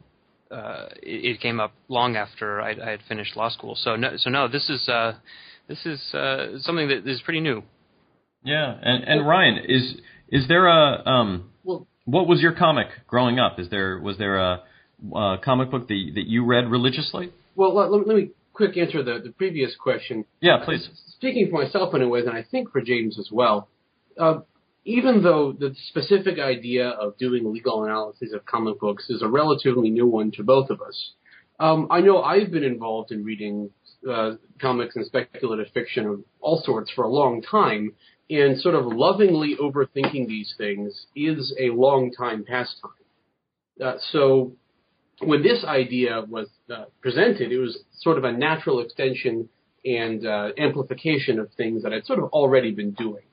uh, 0.52 0.88
it, 1.04 1.36
it 1.36 1.42
came 1.42 1.60
up 1.60 1.74
long 1.90 2.16
after 2.16 2.62
I, 2.62 2.72
I 2.72 2.90
had 2.92 3.02
finished 3.08 3.36
law 3.36 3.50
school. 3.50 3.76
So 3.76 3.96
no, 3.96 4.14
so 4.18 4.30
no, 4.30 4.48
this 4.48 4.70
is 4.70 4.88
uh, 4.88 5.14
this 5.68 5.86
is 5.86 6.14
uh, 6.14 6.60
something 6.60 6.88
that 6.88 7.08
is 7.08 7.22
pretty 7.22 7.42
new. 7.42 7.64
Yeah, 8.44 8.76
and 8.82 9.04
and 9.04 9.28
Ryan, 9.28 9.60
is 9.68 9.96
is 10.30 10.48
there 10.48 10.68
a 10.68 11.04
um, 11.06 11.52
what 12.12 12.28
was 12.28 12.42
your 12.42 12.54
comic 12.54 12.88
growing 13.08 13.40
up? 13.40 13.60
Is 13.60 13.70
there 13.70 14.00
was 14.00 14.18
there 14.18 14.38
a, 14.38 14.64
a 15.16 15.38
comic 15.44 15.72
book 15.72 15.88
that 15.88 16.12
that 16.16 16.28
you 16.28 16.46
read 16.46 16.70
religiously? 16.70 17.32
Well, 17.56 17.76
let, 17.76 17.92
let 17.92 18.16
me 18.16 18.32
quick 18.54 18.78
answer 18.78 19.04
the, 19.04 19.20
the 19.24 19.32
previous 19.32 19.76
question. 19.76 20.26
Yeah, 20.42 20.58
please. 20.64 20.88
Speaking 21.16 21.50
for 21.50 21.64
myself, 21.64 21.94
anyways, 21.94 22.26
and 22.26 22.36
I 22.36 22.44
think 22.50 22.72
for 22.72 22.82
James 22.82 23.18
as 23.20 23.30
well, 23.32 23.70
uh, 24.20 24.40
even 24.86 25.24
though 25.24 25.52
the 25.52 25.76
specific 25.90 26.40
idea 26.40 26.90
of 26.90 27.18
doing 27.18 27.54
legal 27.54 27.84
analysis 27.84 28.34
of 28.34 28.46
comic 28.46 28.80
books 28.80 29.10
is 29.10 29.22
a 29.22 29.28
relatively 29.28 29.90
new 29.90 30.08
one 30.08 30.32
to 30.32 30.44
both 30.44 30.70
of 30.70 30.82
us, 30.82 31.14
um, 31.60 31.88
I 31.92 32.02
know 32.02 32.22
I've 32.22 32.52
been 32.52 32.64
involved 32.64 33.12
in 33.12 33.24
reading 33.24 33.70
uh, 34.10 34.32
comics 34.62 34.96
and 34.96 35.06
speculative 35.06 35.68
fiction 35.74 36.06
of 36.06 36.24
all 36.40 36.62
sorts 36.64 36.92
for 36.96 37.04
a 37.04 37.10
long 37.10 37.42
time, 37.42 37.94
and 38.30 38.60
sort 38.60 38.76
of 38.76 38.86
lovingly 38.86 39.56
overthinking 39.60 40.28
these 40.28 40.54
things 40.58 41.08
is 41.16 41.54
a 41.60 41.70
long 41.72 42.12
time 42.12 42.46
pastime. 42.46 42.92
Uh, 43.84 43.96
so 44.12 44.54
when 45.22 45.42
this 45.42 45.64
idea 45.64 46.24
was 46.28 46.48
uh, 46.74 46.86
presented, 47.02 47.52
it 47.52 47.58
was 47.58 47.80
sort 48.00 48.18
of 48.18 48.24
a 48.24 48.32
natural 48.32 48.80
extension 48.82 49.50
and 49.84 50.26
uh, 50.26 50.50
amplification 50.58 51.40
of 51.40 51.50
things 51.58 51.84
that 51.84 51.94
I'd 51.94 52.06
sort 52.06 52.20
of 52.20 52.26
already 52.26 52.72
been 52.72 52.92
doing. 52.92 53.24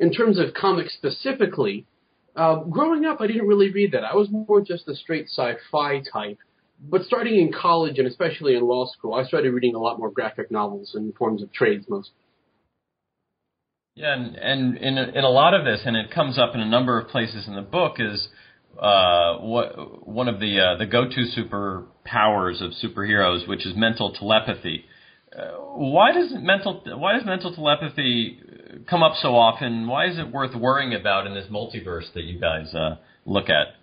In 0.00 0.12
terms 0.12 0.38
of 0.38 0.54
comics 0.54 0.94
specifically, 0.94 1.86
uh, 2.34 2.56
growing 2.64 3.04
up, 3.04 3.20
I 3.20 3.26
didn't 3.26 3.46
really 3.46 3.70
read 3.70 3.92
that. 3.92 4.04
I 4.04 4.16
was 4.16 4.28
more 4.30 4.60
just 4.60 4.88
a 4.88 4.94
straight 4.94 5.26
sci-fi 5.26 6.02
type. 6.12 6.38
But 6.84 7.04
starting 7.04 7.36
in 7.38 7.52
college 7.52 7.98
and 7.98 8.08
especially 8.08 8.56
in 8.56 8.64
law 8.64 8.86
school, 8.86 9.14
I 9.14 9.24
started 9.24 9.52
reading 9.52 9.74
a 9.74 9.78
lot 9.78 9.98
more 9.98 10.10
graphic 10.10 10.50
novels 10.50 10.92
and 10.94 11.14
forms 11.14 11.42
of 11.42 11.52
trades 11.52 11.84
mostly. 11.88 12.14
Yeah, 13.94 14.14
and, 14.14 14.36
and 14.36 14.76
in, 14.78 14.98
a, 14.98 15.02
in 15.02 15.24
a 15.24 15.28
lot 15.28 15.52
of 15.52 15.64
this, 15.64 15.82
and 15.84 15.96
it 15.96 16.10
comes 16.10 16.38
up 16.38 16.54
in 16.54 16.60
a 16.60 16.66
number 16.66 16.98
of 16.98 17.08
places 17.08 17.46
in 17.46 17.54
the 17.54 17.62
book, 17.62 17.96
is 17.98 18.28
uh, 18.80 19.36
what 19.38 20.08
one 20.08 20.28
of 20.28 20.40
the 20.40 20.60
uh, 20.60 20.78
the 20.78 20.86
go-to 20.86 21.26
superpowers 21.36 22.62
of 22.62 22.72
superheroes, 22.82 23.46
which 23.46 23.66
is 23.66 23.74
mental 23.76 24.12
telepathy. 24.12 24.86
Uh, 25.36 25.58
why 25.76 26.12
does 26.12 26.32
mental 26.32 26.82
why 26.86 27.12
does 27.12 27.26
mental 27.26 27.54
telepathy 27.54 28.40
come 28.88 29.02
up 29.02 29.12
so 29.20 29.36
often? 29.36 29.86
Why 29.86 30.06
is 30.06 30.18
it 30.18 30.32
worth 30.32 30.54
worrying 30.54 30.94
about 30.94 31.26
in 31.26 31.34
this 31.34 31.46
multiverse 31.50 32.12
that 32.14 32.24
you 32.24 32.40
guys 32.40 32.74
uh, 32.74 32.96
look 33.26 33.50
at? 33.50 33.74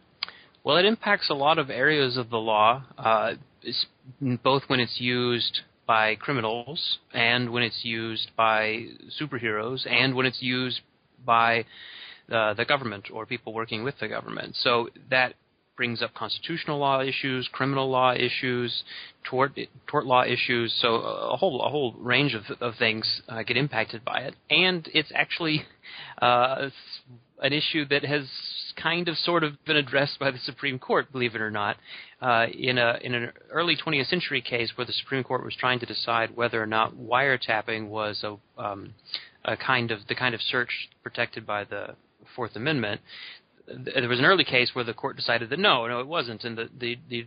Well, 0.63 0.77
it 0.77 0.85
impacts 0.85 1.29
a 1.29 1.35
lot 1.35 1.59
of 1.59 1.69
areas 1.69 2.17
of 2.17 2.31
the 2.31 2.37
law, 2.37 2.83
uh, 2.97 3.33
both 4.43 4.63
when 4.67 4.79
it's 4.79 4.99
used 4.99 5.61
by 5.89 6.13
criminals 6.13 6.99
and 7.15 7.49
when 7.49 7.63
it's 7.63 7.83
used 7.83 8.29
by 8.37 8.85
superheroes 9.19 9.91
and 9.91 10.13
when 10.13 10.27
it's 10.27 10.39
used 10.39 10.81
by 11.25 11.65
uh, 12.31 12.53
the 12.53 12.63
government 12.63 13.07
or 13.11 13.25
people 13.25 13.53
working 13.53 13.83
with 13.83 13.95
the 13.99 14.07
government. 14.07 14.55
So 14.55 14.89
that 15.09 15.33
brings 15.75 16.03
up 16.03 16.13
constitutional 16.13 16.77
law 16.77 17.01
issues, 17.01 17.49
criminal 17.51 17.89
law 17.89 18.13
issues, 18.13 18.83
tort 19.27 19.57
tort 19.87 20.05
law 20.05 20.23
issues. 20.23 20.77
So 20.79 20.89
a 20.97 21.35
whole 21.35 21.59
a 21.63 21.69
whole 21.71 21.93
range 21.93 22.35
of 22.35 22.43
of 22.61 22.75
things 22.75 23.23
uh, 23.27 23.41
get 23.41 23.57
impacted 23.57 24.05
by 24.05 24.19
it, 24.19 24.35
and 24.51 24.87
it's 24.93 25.11
actually 25.15 25.63
uh, 26.21 26.69
an 27.41 27.53
issue 27.53 27.85
that 27.89 28.03
has 28.03 28.27
kind 28.75 29.07
of 29.07 29.17
sort 29.17 29.43
of 29.43 29.53
been 29.65 29.75
addressed 29.75 30.19
by 30.19 30.31
the 30.31 30.37
Supreme 30.39 30.79
Court, 30.79 31.11
believe 31.11 31.35
it 31.35 31.41
or 31.41 31.51
not, 31.51 31.77
uh, 32.21 32.45
in 32.53 32.77
a 32.77 32.97
in 33.01 33.13
an 33.13 33.31
early 33.51 33.75
20th 33.75 34.07
century 34.07 34.41
case 34.41 34.71
where 34.75 34.85
the 34.85 34.93
Supreme 34.93 35.23
Court 35.23 35.43
was 35.43 35.55
trying 35.55 35.79
to 35.79 35.85
decide 35.85 36.35
whether 36.35 36.61
or 36.61 36.65
not 36.65 36.95
wiretapping 36.95 37.89
was 37.89 38.23
a 38.23 38.37
um, 38.61 38.93
a 39.45 39.57
kind 39.57 39.91
of 39.91 39.99
the 40.07 40.15
kind 40.15 40.35
of 40.35 40.41
search 40.41 40.89
protected 41.03 41.45
by 41.45 41.63
the 41.63 41.95
Fourth 42.35 42.55
Amendment. 42.55 43.01
There 43.67 44.09
was 44.09 44.19
an 44.19 44.25
early 44.25 44.45
case 44.45 44.71
where 44.73 44.85
the 44.85 44.93
court 44.93 45.15
decided 45.15 45.49
that 45.51 45.59
no, 45.59 45.85
no, 45.87 45.99
it 45.99 46.07
wasn't, 46.07 46.43
and 46.43 46.57
the 46.57 46.69
the, 46.77 46.97
the, 47.09 47.25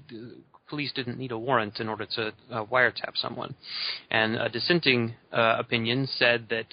police 0.69 0.93
didn't 0.95 1.19
need 1.19 1.31
a 1.33 1.39
warrant 1.39 1.81
in 1.81 1.89
order 1.89 2.07
to 2.07 2.33
uh, 2.51 2.65
wiretap 2.65 3.15
someone. 3.15 3.55
And 4.11 4.37
a 4.37 4.49
dissenting 4.49 5.15
uh, 5.31 5.57
opinion 5.59 6.07
said 6.07 6.47
that 6.49 6.65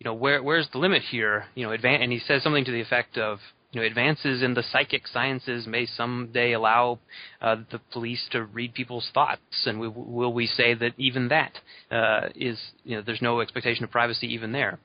you 0.00 0.04
know 0.04 0.14
where 0.14 0.42
where's 0.42 0.68
the 0.72 0.78
limit 0.78 1.02
here? 1.02 1.46
You 1.54 1.66
know, 1.66 1.76
advan- 1.76 2.02
and 2.02 2.12
he 2.12 2.18
says 2.18 2.42
something 2.42 2.64
to 2.64 2.72
the 2.72 2.80
effect 2.80 3.18
of 3.18 3.38
you 3.72 3.80
know, 3.80 3.86
advances 3.86 4.42
in 4.42 4.54
the 4.54 4.62
psychic 4.62 5.06
sciences 5.06 5.66
may 5.66 5.84
someday 5.84 6.52
allow 6.52 6.98
uh, 7.42 7.56
the 7.70 7.78
police 7.92 8.26
to 8.32 8.44
read 8.44 8.72
people's 8.72 9.10
thoughts, 9.12 9.66
and 9.66 9.78
we, 9.78 9.88
will 9.88 10.32
we 10.32 10.46
say 10.46 10.72
that 10.74 10.92
even 10.96 11.28
that 11.28 11.58
uh, 11.90 12.28
is, 12.34 12.58
you 12.84 12.96
know, 12.96 13.02
there's 13.02 13.20
no 13.20 13.40
expectation 13.40 13.84
of 13.84 13.90
privacy 13.90 14.32
even 14.32 14.52
there? 14.52 14.78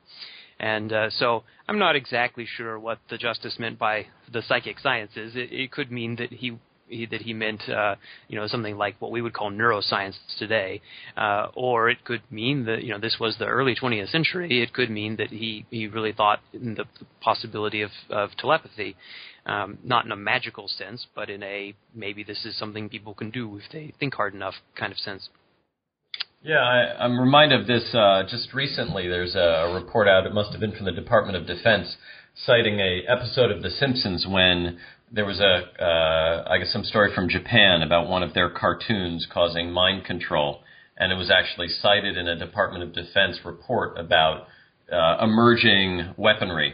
And 0.60 0.91
uh, 0.91 1.10
so 1.10 1.43
I'm 1.67 1.79
not 1.79 1.96
exactly 1.96 2.46
sure 2.46 2.77
what 2.77 3.00
the 3.10 3.17
justice 3.17 3.58
meant 3.58 3.79
by 3.79 4.08
the 4.32 4.41
psychic 4.41 4.79
sciences. 4.79 5.36
It, 5.36 5.51
it 5.51 5.72
could 5.72 5.91
mean 5.91 6.17
that 6.17 6.32
he 6.32 6.58
he, 6.87 7.05
that 7.07 7.21
he 7.21 7.33
meant, 7.33 7.61
uh, 7.69 7.95
you 8.27 8.39
know, 8.39 8.47
something 8.47 8.77
like 8.77 8.95
what 8.99 9.11
we 9.11 9.21
would 9.21 9.33
call 9.33 9.51
neuroscience 9.51 10.15
today, 10.37 10.81
uh, 11.17 11.47
or 11.55 11.89
it 11.89 12.03
could 12.05 12.21
mean 12.29 12.65
that 12.65 12.83
you 12.83 12.91
know 12.91 12.99
this 12.99 13.17
was 13.19 13.37
the 13.37 13.45
early 13.45 13.75
20th 13.75 14.09
century. 14.09 14.61
It 14.61 14.73
could 14.73 14.89
mean 14.89 15.17
that 15.17 15.29
he 15.29 15.65
he 15.69 15.87
really 15.87 16.13
thought 16.13 16.39
in 16.53 16.75
the 16.75 16.85
possibility 17.21 17.81
of 17.81 17.91
of 18.09 18.31
telepathy, 18.37 18.95
um, 19.45 19.77
not 19.83 20.05
in 20.05 20.11
a 20.11 20.17
magical 20.17 20.67
sense, 20.67 21.07
but 21.15 21.29
in 21.29 21.43
a 21.43 21.73
maybe 21.93 22.23
this 22.23 22.45
is 22.45 22.57
something 22.57 22.89
people 22.89 23.13
can 23.13 23.31
do 23.31 23.57
if 23.57 23.71
they 23.71 23.93
think 23.99 24.15
hard 24.15 24.33
enough 24.33 24.55
kind 24.75 24.91
of 24.91 24.97
sense. 24.97 25.29
Yeah, 26.43 26.59
I, 26.59 27.05
I'm 27.05 27.17
reminded 27.17 27.61
of 27.61 27.67
this 27.67 27.95
uh, 27.95 28.23
just 28.29 28.53
recently. 28.53 29.07
There's 29.07 29.33
a 29.33 29.71
report 29.73 30.09
out. 30.09 30.25
It 30.25 30.33
must 30.33 30.51
have 30.51 30.59
been 30.59 30.73
from 30.73 30.85
the 30.85 30.91
Department 30.91 31.37
of 31.37 31.47
Defense, 31.47 31.95
citing 32.35 32.81
a 32.81 33.03
episode 33.07 33.49
of 33.49 33.61
The 33.61 33.69
Simpsons 33.69 34.25
when 34.27 34.77
there 35.15 35.25
was 35.25 35.39
a, 35.39 35.84
uh, 35.84 36.50
I 36.50 36.58
guess, 36.58 36.74
some 36.74 36.84
story 36.84 37.12
from 37.13 37.29
Japan 37.29 37.84
about 37.84 38.10
one 38.10 38.24
of 38.24 38.34
their 38.34 38.50
cartoons 38.50 39.27
causing 39.32 39.72
mind 39.72 40.05
control, 40.05 40.63
and 40.98 41.12
it 41.12 41.15
was 41.15 41.29
actually 41.29 41.67
cited 41.67 42.17
in 42.17 42.27
a 42.27 42.36
Department 42.36 42.84
of 42.84 42.93
Defense 42.93 43.38
report 43.46 43.98
about 44.00 44.48
uh, 44.91 45.24
emerging 45.24 46.13
weaponry. 46.17 46.74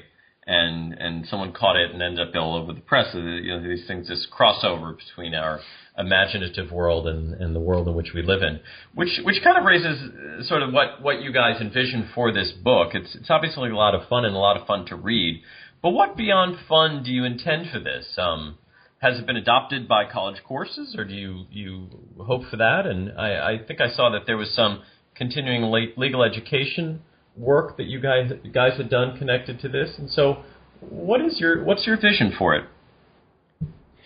and 0.49 0.93
and 0.93 1.27
someone 1.27 1.51
caught 1.53 1.75
it 1.75 1.91
and 1.91 2.01
ended 2.01 2.27
up 2.27 2.35
all 2.35 2.55
over 2.55 2.73
the 2.73 2.81
press. 2.81 3.07
You 3.13 3.51
know, 3.55 3.61
these 3.61 3.85
things, 3.87 4.07
this 4.07 4.25
crossover 4.35 4.97
between 4.97 5.35
our 5.35 5.59
imaginative 5.97 6.71
world 6.71 7.07
and, 7.07 7.35
and 7.35 7.55
the 7.55 7.59
world 7.59 7.87
in 7.87 7.93
which 7.93 8.11
we 8.15 8.23
live 8.23 8.41
in, 8.41 8.59
which 8.95 9.19
which 9.23 9.43
kind 9.43 9.57
of 9.57 9.63
raises 9.63 10.47
sort 10.47 10.63
of 10.63 10.73
what 10.73 11.01
what 11.03 11.21
you 11.21 11.31
guys 11.31 11.61
envision 11.61 12.09
for 12.15 12.33
this 12.33 12.51
book. 12.63 12.95
It's 12.95 13.13
it's 13.15 13.29
obviously 13.29 13.69
a 13.69 13.75
lot 13.75 13.93
of 13.93 14.07
fun 14.09 14.25
and 14.25 14.35
a 14.35 14.39
lot 14.39 14.59
of 14.59 14.65
fun 14.65 14.85
to 14.87 14.95
read, 14.95 15.41
but 15.81 15.91
what 15.91 16.17
beyond 16.17 16.57
fun 16.67 17.03
do 17.03 17.11
you 17.11 17.23
intend 17.23 17.69
for 17.71 17.79
this? 17.79 18.17
Um, 18.17 18.57
has 19.01 19.17
it 19.17 19.25
been 19.25 19.37
adopted 19.37 19.87
by 19.87 20.03
college 20.11 20.43
courses, 20.45 20.95
or 20.97 21.05
do 21.05 21.13
you 21.13 21.45
you 21.51 21.87
hope 22.19 22.43
for 22.49 22.57
that? 22.57 22.85
And 22.85 23.17
I, 23.17 23.53
I 23.53 23.57
think 23.65 23.79
I 23.79 23.89
saw 23.89 24.09
that 24.11 24.25
there 24.25 24.37
was 24.37 24.53
some 24.53 24.81
continuing 25.15 25.63
legal 25.95 26.23
education 26.23 27.01
work 27.37 27.77
that 27.77 27.85
you 27.85 28.01
guys 28.01 28.31
guys 28.53 28.77
had 28.77 28.89
done 28.89 29.17
connected 29.17 29.61
to 29.61 29.69
this. 29.69 29.91
And 29.97 30.09
so, 30.09 30.43
what 30.81 31.21
is 31.21 31.39
your 31.39 31.63
what's 31.63 31.87
your 31.87 31.95
vision 31.95 32.33
for 32.37 32.55
it? 32.55 32.65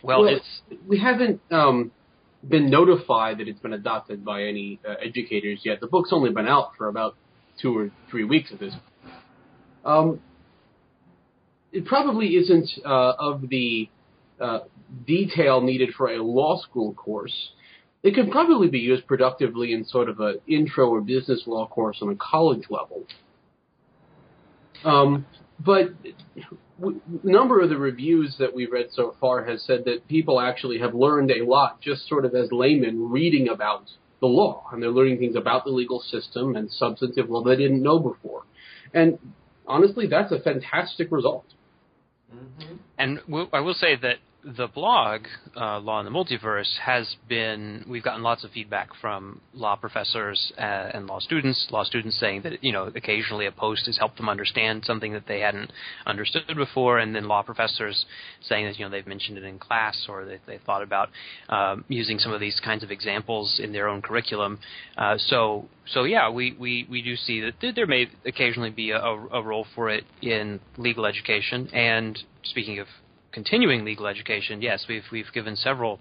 Well, 0.03 0.23
well 0.23 0.39
we 0.87 0.99
haven't 0.99 1.41
um, 1.49 1.91
been 2.47 2.69
notified 2.69 3.39
that 3.39 3.47
it's 3.47 3.59
been 3.59 3.73
adopted 3.73 4.23
by 4.23 4.43
any 4.43 4.79
uh, 4.87 4.93
educators 5.03 5.61
yet. 5.63 5.79
The 5.79 5.87
book's 5.87 6.09
only 6.11 6.29
been 6.29 6.47
out 6.47 6.71
for 6.77 6.87
about 6.87 7.15
two 7.59 7.75
or 7.75 7.89
three 8.11 8.23
weeks 8.23 8.51
at 8.53 8.59
this. 8.59 8.73
Um, 9.85 10.19
it 11.73 11.85
probably 11.85 12.35
isn't 12.35 12.69
uh, 12.85 13.13
of 13.19 13.49
the 13.49 13.89
uh, 14.39 14.59
detail 15.05 15.61
needed 15.61 15.89
for 15.97 16.07
a 16.07 16.23
law 16.23 16.61
school 16.61 16.93
course. 16.93 17.51
It 18.03 18.15
could 18.15 18.31
probably 18.31 18.67
be 18.67 18.79
used 18.79 19.07
productively 19.07 19.73
in 19.73 19.85
sort 19.85 20.09
of 20.09 20.19
an 20.19 20.39
intro 20.47 20.89
or 20.89 21.01
business 21.01 21.43
law 21.47 21.67
course 21.67 21.97
on 22.01 22.09
a 22.09 22.15
college 22.15 22.65
level. 22.69 23.05
Um, 24.85 25.25
but 25.59 25.93
a 26.81 26.91
number 27.23 27.61
of 27.61 27.69
the 27.69 27.77
reviews 27.77 28.35
that 28.39 28.53
we've 28.53 28.71
read 28.71 28.87
so 28.91 29.15
far 29.19 29.45
has 29.45 29.63
said 29.65 29.85
that 29.85 30.07
people 30.07 30.39
actually 30.39 30.79
have 30.79 30.93
learned 30.93 31.31
a 31.31 31.45
lot 31.45 31.81
just 31.81 32.07
sort 32.07 32.25
of 32.25 32.35
as 32.35 32.51
laymen 32.51 33.09
reading 33.09 33.47
about 33.47 33.85
the 34.19 34.27
law 34.27 34.63
and 34.71 34.81
they're 34.81 34.89
learning 34.89 35.17
things 35.17 35.35
about 35.35 35.63
the 35.63 35.69
legal 35.69 36.01
system 36.01 36.55
and 36.55 36.71
substantive 36.71 37.29
law 37.29 37.43
they 37.43 37.55
didn't 37.55 37.83
know 37.83 37.99
before 37.99 38.43
and 38.93 39.19
honestly 39.67 40.07
that's 40.07 40.31
a 40.31 40.39
fantastic 40.39 41.11
result 41.11 41.45
mm-hmm. 42.33 42.75
and 42.97 43.19
I 43.53 43.59
will 43.59 43.73
say 43.73 43.95
that 43.95 44.17
the 44.45 44.67
blog, 44.67 45.21
uh, 45.55 45.79
Law 45.79 45.99
in 45.99 46.05
the 46.05 46.11
Multiverse, 46.11 46.77
has 46.79 47.15
been, 47.29 47.85
we've 47.87 48.03
gotten 48.03 48.23
lots 48.23 48.43
of 48.43 48.51
feedback 48.51 48.89
from 48.99 49.39
law 49.53 49.75
professors 49.75 50.51
uh, 50.57 50.61
and 50.93 51.07
law 51.07 51.19
students. 51.19 51.67
Law 51.71 51.83
students 51.83 52.19
saying 52.19 52.41
that, 52.43 52.63
you 52.63 52.71
know, 52.71 52.91
occasionally 52.93 53.45
a 53.45 53.51
post 53.51 53.85
has 53.85 53.97
helped 53.97 54.17
them 54.17 54.27
understand 54.27 54.83
something 54.85 55.13
that 55.13 55.27
they 55.27 55.39
hadn't 55.39 55.71
understood 56.05 56.43
before, 56.55 56.99
and 56.99 57.15
then 57.15 57.27
law 57.27 57.41
professors 57.41 58.05
saying 58.41 58.65
that, 58.65 58.77
you 58.77 58.83
know, 58.83 58.91
they've 58.91 59.07
mentioned 59.07 59.37
it 59.37 59.43
in 59.43 59.57
class 59.59 60.05
or 60.09 60.25
they, 60.25 60.39
they 60.45 60.59
thought 60.65 60.83
about 60.83 61.09
um, 61.49 61.85
using 61.87 62.19
some 62.19 62.33
of 62.33 62.41
these 62.41 62.59
kinds 62.63 62.83
of 62.83 62.91
examples 62.91 63.59
in 63.63 63.71
their 63.71 63.87
own 63.87 64.01
curriculum. 64.01 64.59
Uh, 64.97 65.15
so, 65.17 65.65
so 65.87 66.03
yeah, 66.03 66.29
we, 66.29 66.55
we, 66.59 66.85
we 66.89 67.01
do 67.01 67.15
see 67.15 67.41
that 67.41 67.75
there 67.75 67.87
may 67.87 68.07
occasionally 68.25 68.69
be 68.69 68.91
a, 68.91 68.99
a 68.99 69.41
role 69.41 69.65
for 69.73 69.89
it 69.89 70.03
in 70.21 70.59
legal 70.77 71.05
education. 71.05 71.69
And 71.73 72.19
speaking 72.43 72.79
of 72.79 72.87
continuing 73.33 73.83
legal 73.83 74.07
education, 74.07 74.61
yes, 74.61 74.85
we've 74.87 75.03
we've 75.11 75.31
given 75.33 75.55
several 75.55 75.99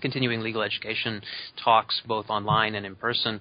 continuing 0.00 0.40
legal 0.40 0.62
education 0.62 1.22
talks, 1.62 2.02
both 2.06 2.26
online 2.28 2.74
and 2.74 2.84
in 2.84 2.94
person, 2.94 3.40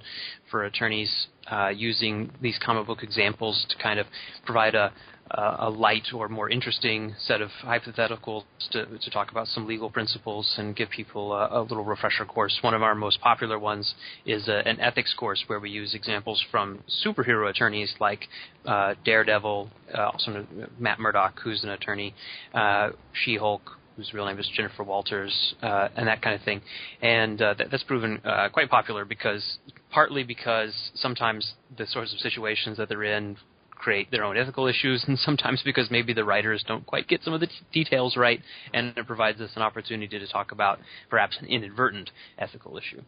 for 0.50 0.64
attorneys 0.64 1.28
uh, 1.52 1.68
using 1.70 2.32
these 2.42 2.58
comic 2.66 2.88
book 2.88 3.04
examples 3.04 3.66
to 3.70 3.76
kind 3.84 4.00
of 4.00 4.08
provide 4.46 4.74
a, 4.76 4.92
a 5.34 5.70
light 5.70 6.08
or 6.14 6.30
more 6.30 6.50
interesting 6.50 7.16
set 7.18 7.42
of 7.42 7.50
hypotheticals 7.64 8.44
to, 8.72 8.86
to 8.86 9.10
talk 9.10 9.32
about 9.32 9.48
some 9.48 9.68
legal 9.68 9.90
principles 9.90 10.54
and 10.58 10.76
give 10.76 10.90
people 10.90 11.34
a, 11.34 11.60
a 11.60 11.62
little 11.62 11.84
refresher 11.84 12.26
course. 12.26 12.58
One 12.62 12.74
of 12.74 12.84
our 12.84 12.96
most 12.96 13.20
popular 13.22 13.58
ones 13.58 13.94
is 14.26 14.48
a, 14.48 14.68
an 14.68 14.80
ethics 14.80 15.14
course 15.18 15.44
where 15.48 15.60
we 15.60 15.70
use 15.70 15.96
examples 15.96 16.44
from 16.52 16.84
superhero 17.06 17.50
attorneys 17.50 17.94
like 18.00 18.28
uh, 18.66 18.94
Daredevil, 19.06 19.70
uh, 19.98 20.02
also 20.02 20.46
Matt 20.80 21.00
Murdock, 21.00 21.40
who's 21.44 21.64
an 21.64 21.70
attorney, 21.70 22.14
uh, 22.54 22.90
She-Hulk, 23.14 23.62
whose 23.96 24.14
real 24.14 24.26
name 24.26 24.40
is 24.40 24.50
Jennifer 24.56 24.84
Walters, 24.84 25.56
uh, 25.62 25.90
and 25.96 26.08
that 26.08 26.22
kind 26.22 26.36
of 26.36 26.42
thing. 26.44 26.62
And 27.02 27.42
uh, 27.42 27.54
that, 27.58 27.72
that's 27.72 27.84
proven 27.84 28.20
uh, 28.26 28.50
quite 28.50 28.70
popular 28.70 29.06
because 29.06 29.58
partly 29.92 30.24
because 30.24 30.74
sometimes 30.96 31.54
the 31.78 31.86
sorts 31.88 32.14
of 32.14 32.20
situations 32.20 32.78
that 32.78 32.90
they're 32.90 33.04
in 33.04 33.38
create 33.84 34.10
their 34.12 34.24
own 34.24 34.38
ethical 34.38 34.68
issues, 34.68 35.04
and 35.08 35.18
sometimes 35.20 35.62
because 35.64 35.90
maybe 35.92 36.14
the 36.14 36.24
writers 36.24 36.64
don't 36.68 36.86
quite 36.86 37.08
get 37.08 37.24
some 37.24 37.34
of 37.34 37.40
the 37.40 37.48
t- 37.48 37.54
details 37.74 38.16
right, 38.16 38.40
and 38.74 38.98
it 38.98 39.06
provides 39.06 39.40
us 39.42 39.52
an 39.56 39.62
opportunity 39.62 40.18
to 40.20 40.28
talk 40.28 40.52
about 40.52 40.80
perhaps 41.10 41.38
an 41.42 41.48
inadvertent 41.48 42.10
ethical 42.38 42.78
issue. 42.78 43.02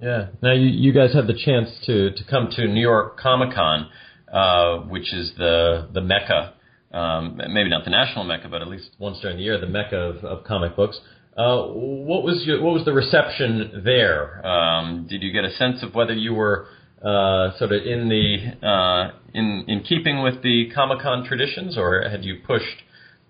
Yeah. 0.00 0.28
Now 0.42 0.52
you, 0.52 0.68
you 0.68 0.92
guys 0.92 1.12
had 1.12 1.26
the 1.26 1.38
chance 1.44 1.68
to 1.86 2.10
to 2.12 2.24
come 2.30 2.48
to 2.56 2.66
New 2.66 2.80
York 2.80 3.18
Comic 3.18 3.54
Con, 3.54 3.88
uh, 4.32 4.78
which 4.88 5.12
is 5.12 5.32
the 5.36 5.88
the 5.92 6.00
mecca 6.00 6.54
um, 6.92 7.40
maybe 7.50 7.70
not 7.70 7.84
the 7.84 7.90
national 7.90 8.24
mecca, 8.24 8.48
but 8.48 8.62
at 8.62 8.68
least 8.68 8.90
once 8.98 9.20
during 9.20 9.36
the 9.36 9.42
year, 9.42 9.60
the 9.60 9.66
mecca 9.66 9.96
of, 9.96 10.24
of 10.24 10.44
comic 10.44 10.74
books. 10.74 10.98
Uh, 11.36 11.62
what 11.62 12.24
was 12.24 12.42
your, 12.44 12.60
what 12.62 12.74
was 12.74 12.84
the 12.84 12.92
reception 12.92 13.82
there? 13.84 14.44
Um, 14.44 15.06
did 15.08 15.22
you 15.22 15.32
get 15.32 15.44
a 15.44 15.52
sense 15.52 15.82
of 15.82 15.94
whether 15.94 16.12
you 16.12 16.34
were 16.34 16.66
uh, 17.04 17.56
sort 17.58 17.72
of 17.72 17.82
in 17.84 18.08
the 18.08 18.66
uh, 18.66 19.12
in 19.34 19.64
in 19.68 19.80
keeping 19.80 20.22
with 20.22 20.42
the 20.42 20.70
Comic 20.74 21.00
Con 21.00 21.24
traditions, 21.24 21.78
or 21.78 22.02
had 22.08 22.24
you 22.24 22.36
pushed 22.46 22.82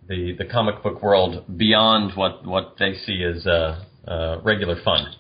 the 0.09 0.35
the 0.37 0.45
comic 0.45 0.83
book 0.83 1.03
world 1.03 1.45
beyond 1.57 2.17
what 2.17 2.45
what 2.47 2.75
they 2.79 2.95
see 3.07 3.23
as 3.23 3.47
uh, 3.47 3.85
uh, 4.09 4.41
regular 4.43 4.77
fun? 4.83 5.15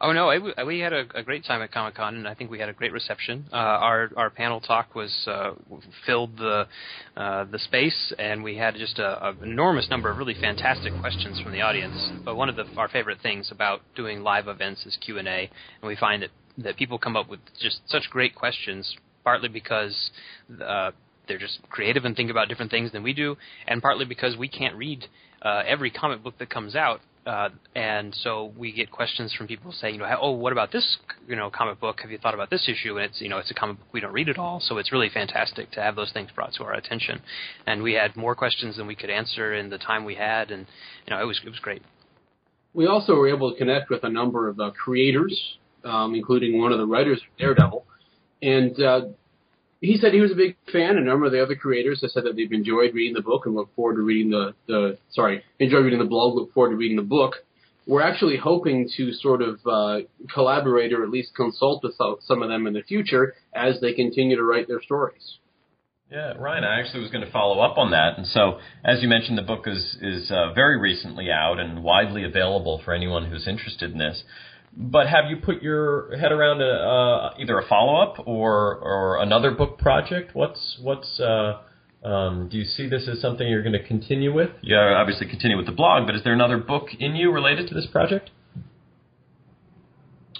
Oh 0.00 0.12
no, 0.12 0.52
we 0.64 0.78
had 0.78 0.92
a, 0.92 1.06
a 1.16 1.24
great 1.24 1.44
time 1.44 1.60
at 1.60 1.72
Comic 1.72 1.96
Con, 1.96 2.14
and 2.14 2.28
I 2.28 2.34
think 2.34 2.52
we 2.52 2.60
had 2.60 2.68
a 2.68 2.72
great 2.72 2.92
reception. 2.92 3.46
Uh, 3.52 3.56
our 3.56 4.10
our 4.16 4.30
panel 4.30 4.60
talk 4.60 4.94
was 4.94 5.12
uh, 5.26 5.54
filled 6.06 6.36
the 6.36 6.68
uh, 7.16 7.44
the 7.46 7.58
space, 7.58 8.12
and 8.16 8.44
we 8.44 8.56
had 8.56 8.76
just 8.76 9.00
a 9.00 9.34
enormous 9.42 9.90
number 9.90 10.08
of 10.08 10.18
really 10.18 10.36
fantastic 10.40 10.92
questions 11.00 11.40
from 11.40 11.50
the 11.50 11.62
audience. 11.62 12.10
But 12.24 12.36
one 12.36 12.48
of 12.48 12.54
the, 12.54 12.66
our 12.76 12.88
favorite 12.88 13.18
things 13.22 13.50
about 13.50 13.80
doing 13.96 14.22
live 14.22 14.46
events 14.46 14.86
is 14.86 14.96
Q 15.04 15.18
and 15.18 15.26
A, 15.26 15.50
and 15.82 15.88
we 15.88 15.96
find 15.96 16.22
that 16.22 16.30
that 16.58 16.76
people 16.76 16.98
come 16.98 17.16
up 17.16 17.28
with 17.28 17.40
just 17.60 17.80
such 17.86 18.10
great 18.10 18.34
questions, 18.34 18.96
partly 19.24 19.48
because. 19.48 20.10
Uh, 20.64 20.92
they're 21.26 21.36
just 21.36 21.58
creative 21.68 22.06
and 22.06 22.16
think 22.16 22.30
about 22.30 22.48
different 22.48 22.70
things 22.70 22.90
than 22.90 23.02
we 23.02 23.12
do, 23.12 23.36
and 23.66 23.82
partly 23.82 24.06
because 24.06 24.34
we 24.38 24.48
can't 24.48 24.74
read 24.76 25.04
uh, 25.42 25.60
every 25.66 25.90
comic 25.90 26.22
book 26.22 26.32
that 26.38 26.48
comes 26.48 26.74
out 26.74 27.02
uh, 27.28 27.50
and 27.74 28.14
so 28.22 28.52
we 28.56 28.72
get 28.72 28.90
questions 28.90 29.34
from 29.34 29.46
people 29.46 29.70
saying, 29.70 29.94
you 29.94 30.00
know, 30.00 30.18
oh, 30.18 30.30
what 30.30 30.50
about 30.50 30.72
this, 30.72 30.96
you 31.28 31.36
know, 31.36 31.50
comic 31.50 31.78
book? 31.78 32.00
Have 32.00 32.10
you 32.10 32.16
thought 32.16 32.32
about 32.32 32.48
this 32.48 32.66
issue? 32.66 32.96
And 32.96 33.04
it's, 33.04 33.20
you 33.20 33.28
know, 33.28 33.36
it's 33.36 33.50
a 33.50 33.54
comic 33.54 33.76
book 33.76 33.86
we 33.92 34.00
don't 34.00 34.14
read 34.14 34.30
at 34.30 34.38
all, 34.38 34.60
so 34.60 34.78
it's 34.78 34.92
really 34.92 35.10
fantastic 35.12 35.70
to 35.72 35.82
have 35.82 35.94
those 35.94 36.10
things 36.10 36.30
brought 36.34 36.54
to 36.54 36.64
our 36.64 36.72
attention. 36.72 37.20
And 37.66 37.82
we 37.82 37.92
had 37.92 38.16
more 38.16 38.34
questions 38.34 38.78
than 38.78 38.86
we 38.86 38.94
could 38.94 39.10
answer 39.10 39.52
in 39.52 39.68
the 39.68 39.76
time 39.76 40.06
we 40.06 40.14
had, 40.14 40.50
and 40.50 40.66
you 41.06 41.14
know, 41.14 41.20
it 41.20 41.26
was 41.26 41.38
it 41.44 41.50
was 41.50 41.58
great. 41.58 41.82
We 42.72 42.86
also 42.86 43.14
were 43.14 43.28
able 43.28 43.52
to 43.52 43.58
connect 43.58 43.90
with 43.90 44.04
a 44.04 44.10
number 44.10 44.48
of 44.48 44.58
uh, 44.58 44.70
creators, 44.70 45.58
um, 45.84 46.14
including 46.14 46.60
one 46.60 46.72
of 46.72 46.78
the 46.78 46.86
writers 46.86 47.18
of 47.18 47.38
Daredevil, 47.38 47.84
and 48.42 48.80
uh, 48.82 49.00
he 49.80 49.96
said 49.96 50.12
he 50.12 50.20
was 50.20 50.32
a 50.32 50.36
big 50.36 50.56
fan. 50.72 50.96
A 50.96 51.00
number 51.00 51.26
of 51.26 51.32
the 51.32 51.42
other 51.42 51.54
creators 51.54 52.00
have 52.02 52.10
said 52.10 52.24
that 52.24 52.36
they've 52.36 52.52
enjoyed 52.52 52.94
reading 52.94 53.14
the 53.14 53.22
book 53.22 53.46
and 53.46 53.54
look 53.54 53.74
forward 53.74 53.96
to 53.96 54.02
reading 54.02 54.30
the, 54.30 54.54
the 54.66 54.98
sorry, 55.10 55.44
enjoyed 55.58 55.84
reading 55.84 56.00
the 56.00 56.04
blog, 56.04 56.34
look 56.34 56.52
forward 56.52 56.70
to 56.70 56.76
reading 56.76 56.96
the 56.96 57.02
book. 57.02 57.36
We're 57.86 58.02
actually 58.02 58.36
hoping 58.36 58.90
to 58.96 59.12
sort 59.14 59.40
of 59.40 59.60
uh, 59.66 60.00
collaborate 60.34 60.92
or 60.92 61.04
at 61.04 61.10
least 61.10 61.34
consult 61.34 61.82
with 61.82 61.94
some 61.96 62.42
of 62.42 62.48
them 62.48 62.66
in 62.66 62.74
the 62.74 62.82
future 62.82 63.34
as 63.54 63.80
they 63.80 63.94
continue 63.94 64.36
to 64.36 64.44
write 64.44 64.68
their 64.68 64.82
stories. 64.82 65.38
Yeah, 66.10 66.32
Ryan, 66.38 66.64
I 66.64 66.80
actually 66.80 67.02
was 67.02 67.10
going 67.10 67.24
to 67.24 67.30
follow 67.30 67.60
up 67.60 67.76
on 67.76 67.90
that. 67.90 68.16
And 68.16 68.26
so, 68.26 68.60
as 68.82 69.02
you 69.02 69.08
mentioned, 69.08 69.36
the 69.36 69.42
book 69.42 69.66
is 69.66 69.96
is 70.00 70.30
uh, 70.30 70.54
very 70.54 70.78
recently 70.78 71.30
out 71.30 71.58
and 71.58 71.82
widely 71.82 72.24
available 72.24 72.80
for 72.82 72.94
anyone 72.94 73.30
who's 73.30 73.46
interested 73.46 73.92
in 73.92 73.98
this. 73.98 74.22
But 74.80 75.08
have 75.08 75.28
you 75.28 75.38
put 75.38 75.60
your 75.60 76.16
head 76.16 76.30
around 76.30 76.62
a, 76.62 76.70
uh, 76.70 77.34
either 77.40 77.58
a 77.58 77.66
follow 77.66 78.00
up 78.00 78.14
or 78.26 78.76
or 78.76 79.20
another 79.20 79.50
book 79.50 79.76
project? 79.76 80.36
What's 80.36 80.78
what's 80.80 81.18
uh, 81.18 81.62
um, 82.04 82.48
do 82.48 82.56
you 82.56 82.64
see 82.64 82.88
this 82.88 83.08
as 83.08 83.20
something 83.20 83.46
you're 83.48 83.64
going 83.64 83.72
to 83.72 83.82
continue 83.82 84.32
with? 84.32 84.50
Yeah, 84.62 84.94
obviously 84.96 85.26
continue 85.26 85.56
with 85.56 85.66
the 85.66 85.72
blog, 85.72 86.06
but 86.06 86.14
is 86.14 86.22
there 86.22 86.32
another 86.32 86.58
book 86.58 86.90
in 86.96 87.16
you 87.16 87.32
related 87.32 87.66
to 87.68 87.74
this 87.74 87.86
project? 87.86 88.30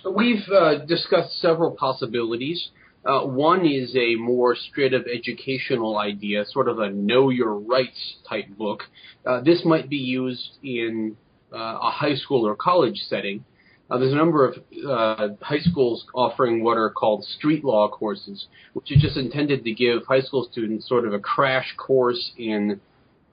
We've 0.09 0.49
uh, 0.49 0.85
discussed 0.87 1.41
several 1.41 1.73
possibilities. 1.73 2.69
Uh, 3.05 3.23
one 3.23 3.67
is 3.67 3.97
a 3.97 4.15
more 4.15 4.55
straight 4.55 4.95
up 4.95 5.03
educational 5.13 5.99
idea, 5.99 6.45
sort 6.47 6.69
of 6.69 6.79
a 6.79 6.91
know 6.91 7.31
your 7.31 7.59
rights 7.59 8.17
type 8.29 8.47
book. 8.57 8.85
Uh, 9.27 9.41
this 9.41 9.63
might 9.65 9.89
be 9.89 9.97
used 9.97 10.59
in 10.63 11.17
uh, 11.53 11.57
a 11.57 11.91
high 11.91 12.15
school 12.15 12.47
or 12.47 12.55
college 12.55 12.99
setting 13.09 13.45
Uh, 13.91 13.97
there's 13.99 14.13
a 14.13 14.17
number 14.17 14.47
of 14.47 14.55
uh, 14.87 15.29
high 15.41 15.61
schools 15.61 16.05
offering 16.15 16.63
what 16.63 16.77
are 16.77 16.91
called 16.91 17.25
street 17.25 17.65
law 17.65 17.89
courses, 17.89 18.47
which 18.75 18.91
are 18.91 19.01
just 19.01 19.17
intended 19.17 19.65
to 19.65 19.73
give 19.73 20.05
high 20.07 20.21
school 20.21 20.47
students 20.51 20.87
sort 20.89 21.07
of 21.07 21.15
a 21.15 21.19
crash 21.19 21.75
course 21.77 22.33
in 22.37 22.81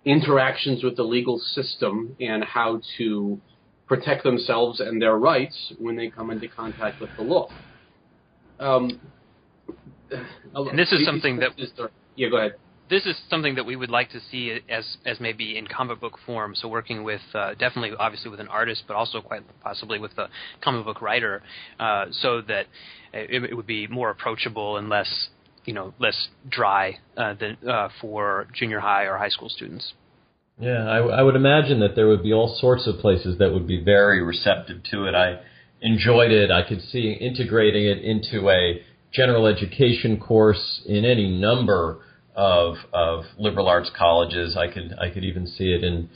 interactions 0.06 0.84
with 0.84 0.96
the 0.96 1.04
legal 1.04 1.40
system 1.40 2.16
and 2.22 2.44
how 2.44 2.80
to 2.98 3.40
protect 3.88 4.24
themselves 4.24 4.80
and 4.80 5.02
their 5.02 5.18
rights 5.18 5.74
when 5.78 5.96
they 5.96 6.10
come 6.10 6.32
into 6.32 6.48
contact 6.48 7.02
with 7.02 7.10
the 7.18 7.24
law. 7.24 7.50
Um, 8.60 9.00
and 10.10 10.80
this 10.80 10.94
is 10.94 11.06
something 11.06 11.38
that 11.40 11.52
yeah, 12.16 12.30
go 12.30 12.38
ahead 12.38 12.56
this 12.90 13.06
is 13.06 13.16
something 13.30 13.56
that 13.56 13.66
we 13.66 13.76
would 13.76 13.90
like 13.90 14.12
to 14.12 14.20
see 14.32 14.60
as 14.70 14.98
as 15.06 15.20
maybe 15.20 15.58
in 15.58 15.68
comic 15.68 16.00
book 16.00 16.20
form. 16.26 16.54
So 16.56 16.68
working 16.68 17.04
with 17.04 17.22
uh, 17.34 17.52
definitely, 17.56 17.92
obviously, 17.98 18.30
with 18.30 18.40
an 18.40 18.48
artist, 18.48 18.84
but 18.88 18.96
also 18.96 19.22
quite 19.22 19.42
possibly 19.62 20.00
with 20.00 20.18
a 20.18 20.30
comic 20.64 20.86
book 20.86 21.02
writer, 21.02 21.42
uh, 21.80 22.06
so 22.12 22.42
that 22.42 22.68
it, 23.14 23.44
it, 23.44 23.56
would 23.56 23.68
be 23.68 23.88
more 23.88 24.10
approachable 24.10 24.78
and 24.78 24.90
less, 24.90 25.30
you 25.66 25.74
know, 25.74 25.94
less 26.00 26.28
dry 26.50 27.00
uh, 27.18 27.34
than 27.34 27.58
uh, 27.68 27.90
for 28.02 28.48
junior 28.54 28.80
high 28.80 29.06
or 29.06 29.18
high 29.18 29.30
school 29.30 29.50
students. 29.50 29.94
Yeah, 30.60 30.88
I, 30.88 31.00
I 31.00 31.22
would 31.22 31.36
imagine 31.36 31.80
that 31.82 31.96
there 31.96 32.08
would 32.08 32.24
be 32.24 32.34
all 32.34 32.56
sorts 32.62 32.88
of 32.88 33.00
places 33.00 33.40
that 33.40 33.52
would 33.52 33.68
be 33.68 33.84
very 33.84 34.22
receptive 34.22 34.84
to 34.92 35.06
it. 35.06 35.16
I 35.16 35.42
enjoyed 35.82 36.32
it. 36.32 36.52
I 36.52 36.68
could 36.68 36.82
see 36.82 37.12
integrating 37.12 37.86
it 37.86 38.04
into 38.04 38.50
a 38.50 38.82
general 39.12 39.48
education 39.48 40.20
course 40.20 40.82
in 40.86 41.04
any 41.04 41.30
number 41.30 42.05
of 42.36 42.76
of 42.94 43.26
liberal 43.38 43.68
arts 43.68 43.90
colleges. 43.98 44.58
I 44.58 44.68
could 44.68 44.94
I 45.00 45.10
could 45.10 45.24
even 45.24 45.48
see 45.48 45.74
it 45.74 45.84
in 45.84 46.10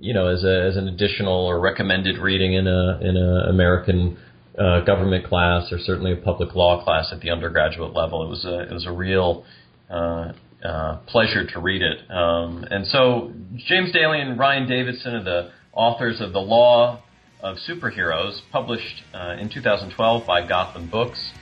you 0.00 0.14
know 0.14 0.28
as 0.28 0.44
a 0.44 0.66
as 0.68 0.76
an 0.76 0.88
additional 0.88 1.46
or 1.46 1.60
recommended 1.60 2.18
reading 2.18 2.54
in 2.54 2.66
a 2.66 2.98
in 3.00 3.16
a 3.16 3.50
American 3.50 4.16
uh, 4.58 4.80
government 4.80 5.26
class 5.26 5.72
or 5.72 5.78
certainly 5.78 6.12
a 6.12 6.16
public 6.16 6.54
law 6.54 6.82
class 6.84 7.10
at 7.12 7.20
the 7.20 7.30
undergraduate 7.30 7.92
level. 7.92 8.24
It 8.24 8.28
was 8.28 8.44
a 8.44 8.60
it 8.60 8.72
was 8.72 8.86
a 8.86 8.92
real 8.92 9.44
uh, 9.90 10.32
uh, 10.64 10.96
pleasure 11.06 11.46
to 11.46 11.60
read 11.60 11.82
it. 11.82 12.10
Um, 12.10 12.64
and 12.70 12.86
so 12.86 13.32
James 13.56 13.92
Daily 13.92 14.20
and 14.20 14.38
Ryan 14.38 14.68
Davidson 14.68 15.14
are 15.14 15.24
the 15.24 15.50
authors 15.72 16.20
of 16.20 16.32
the 16.32 16.40
Law 16.40 17.02
of 17.40 17.58
Superheroes, 17.68 18.40
published 18.50 19.02
uh, 19.12 19.36
in 19.38 19.50
2012 19.50 20.26
by 20.26 20.46
Gotham 20.46 20.88
Books. 20.88 21.32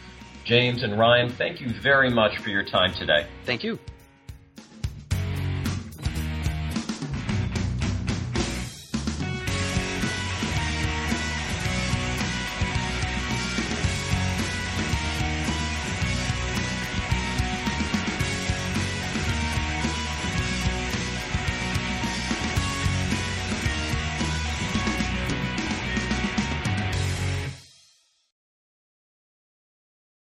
James 0.45 0.83
and 0.83 0.99
Ryan, 0.99 1.33
thank 1.39 1.61
you 1.61 1.69
very 1.81 2.11
much 2.11 2.39
for 2.43 2.51
your 2.51 2.65
time 2.65 2.93
today. 2.99 3.29
Thank 3.47 3.63
you. 3.63 3.79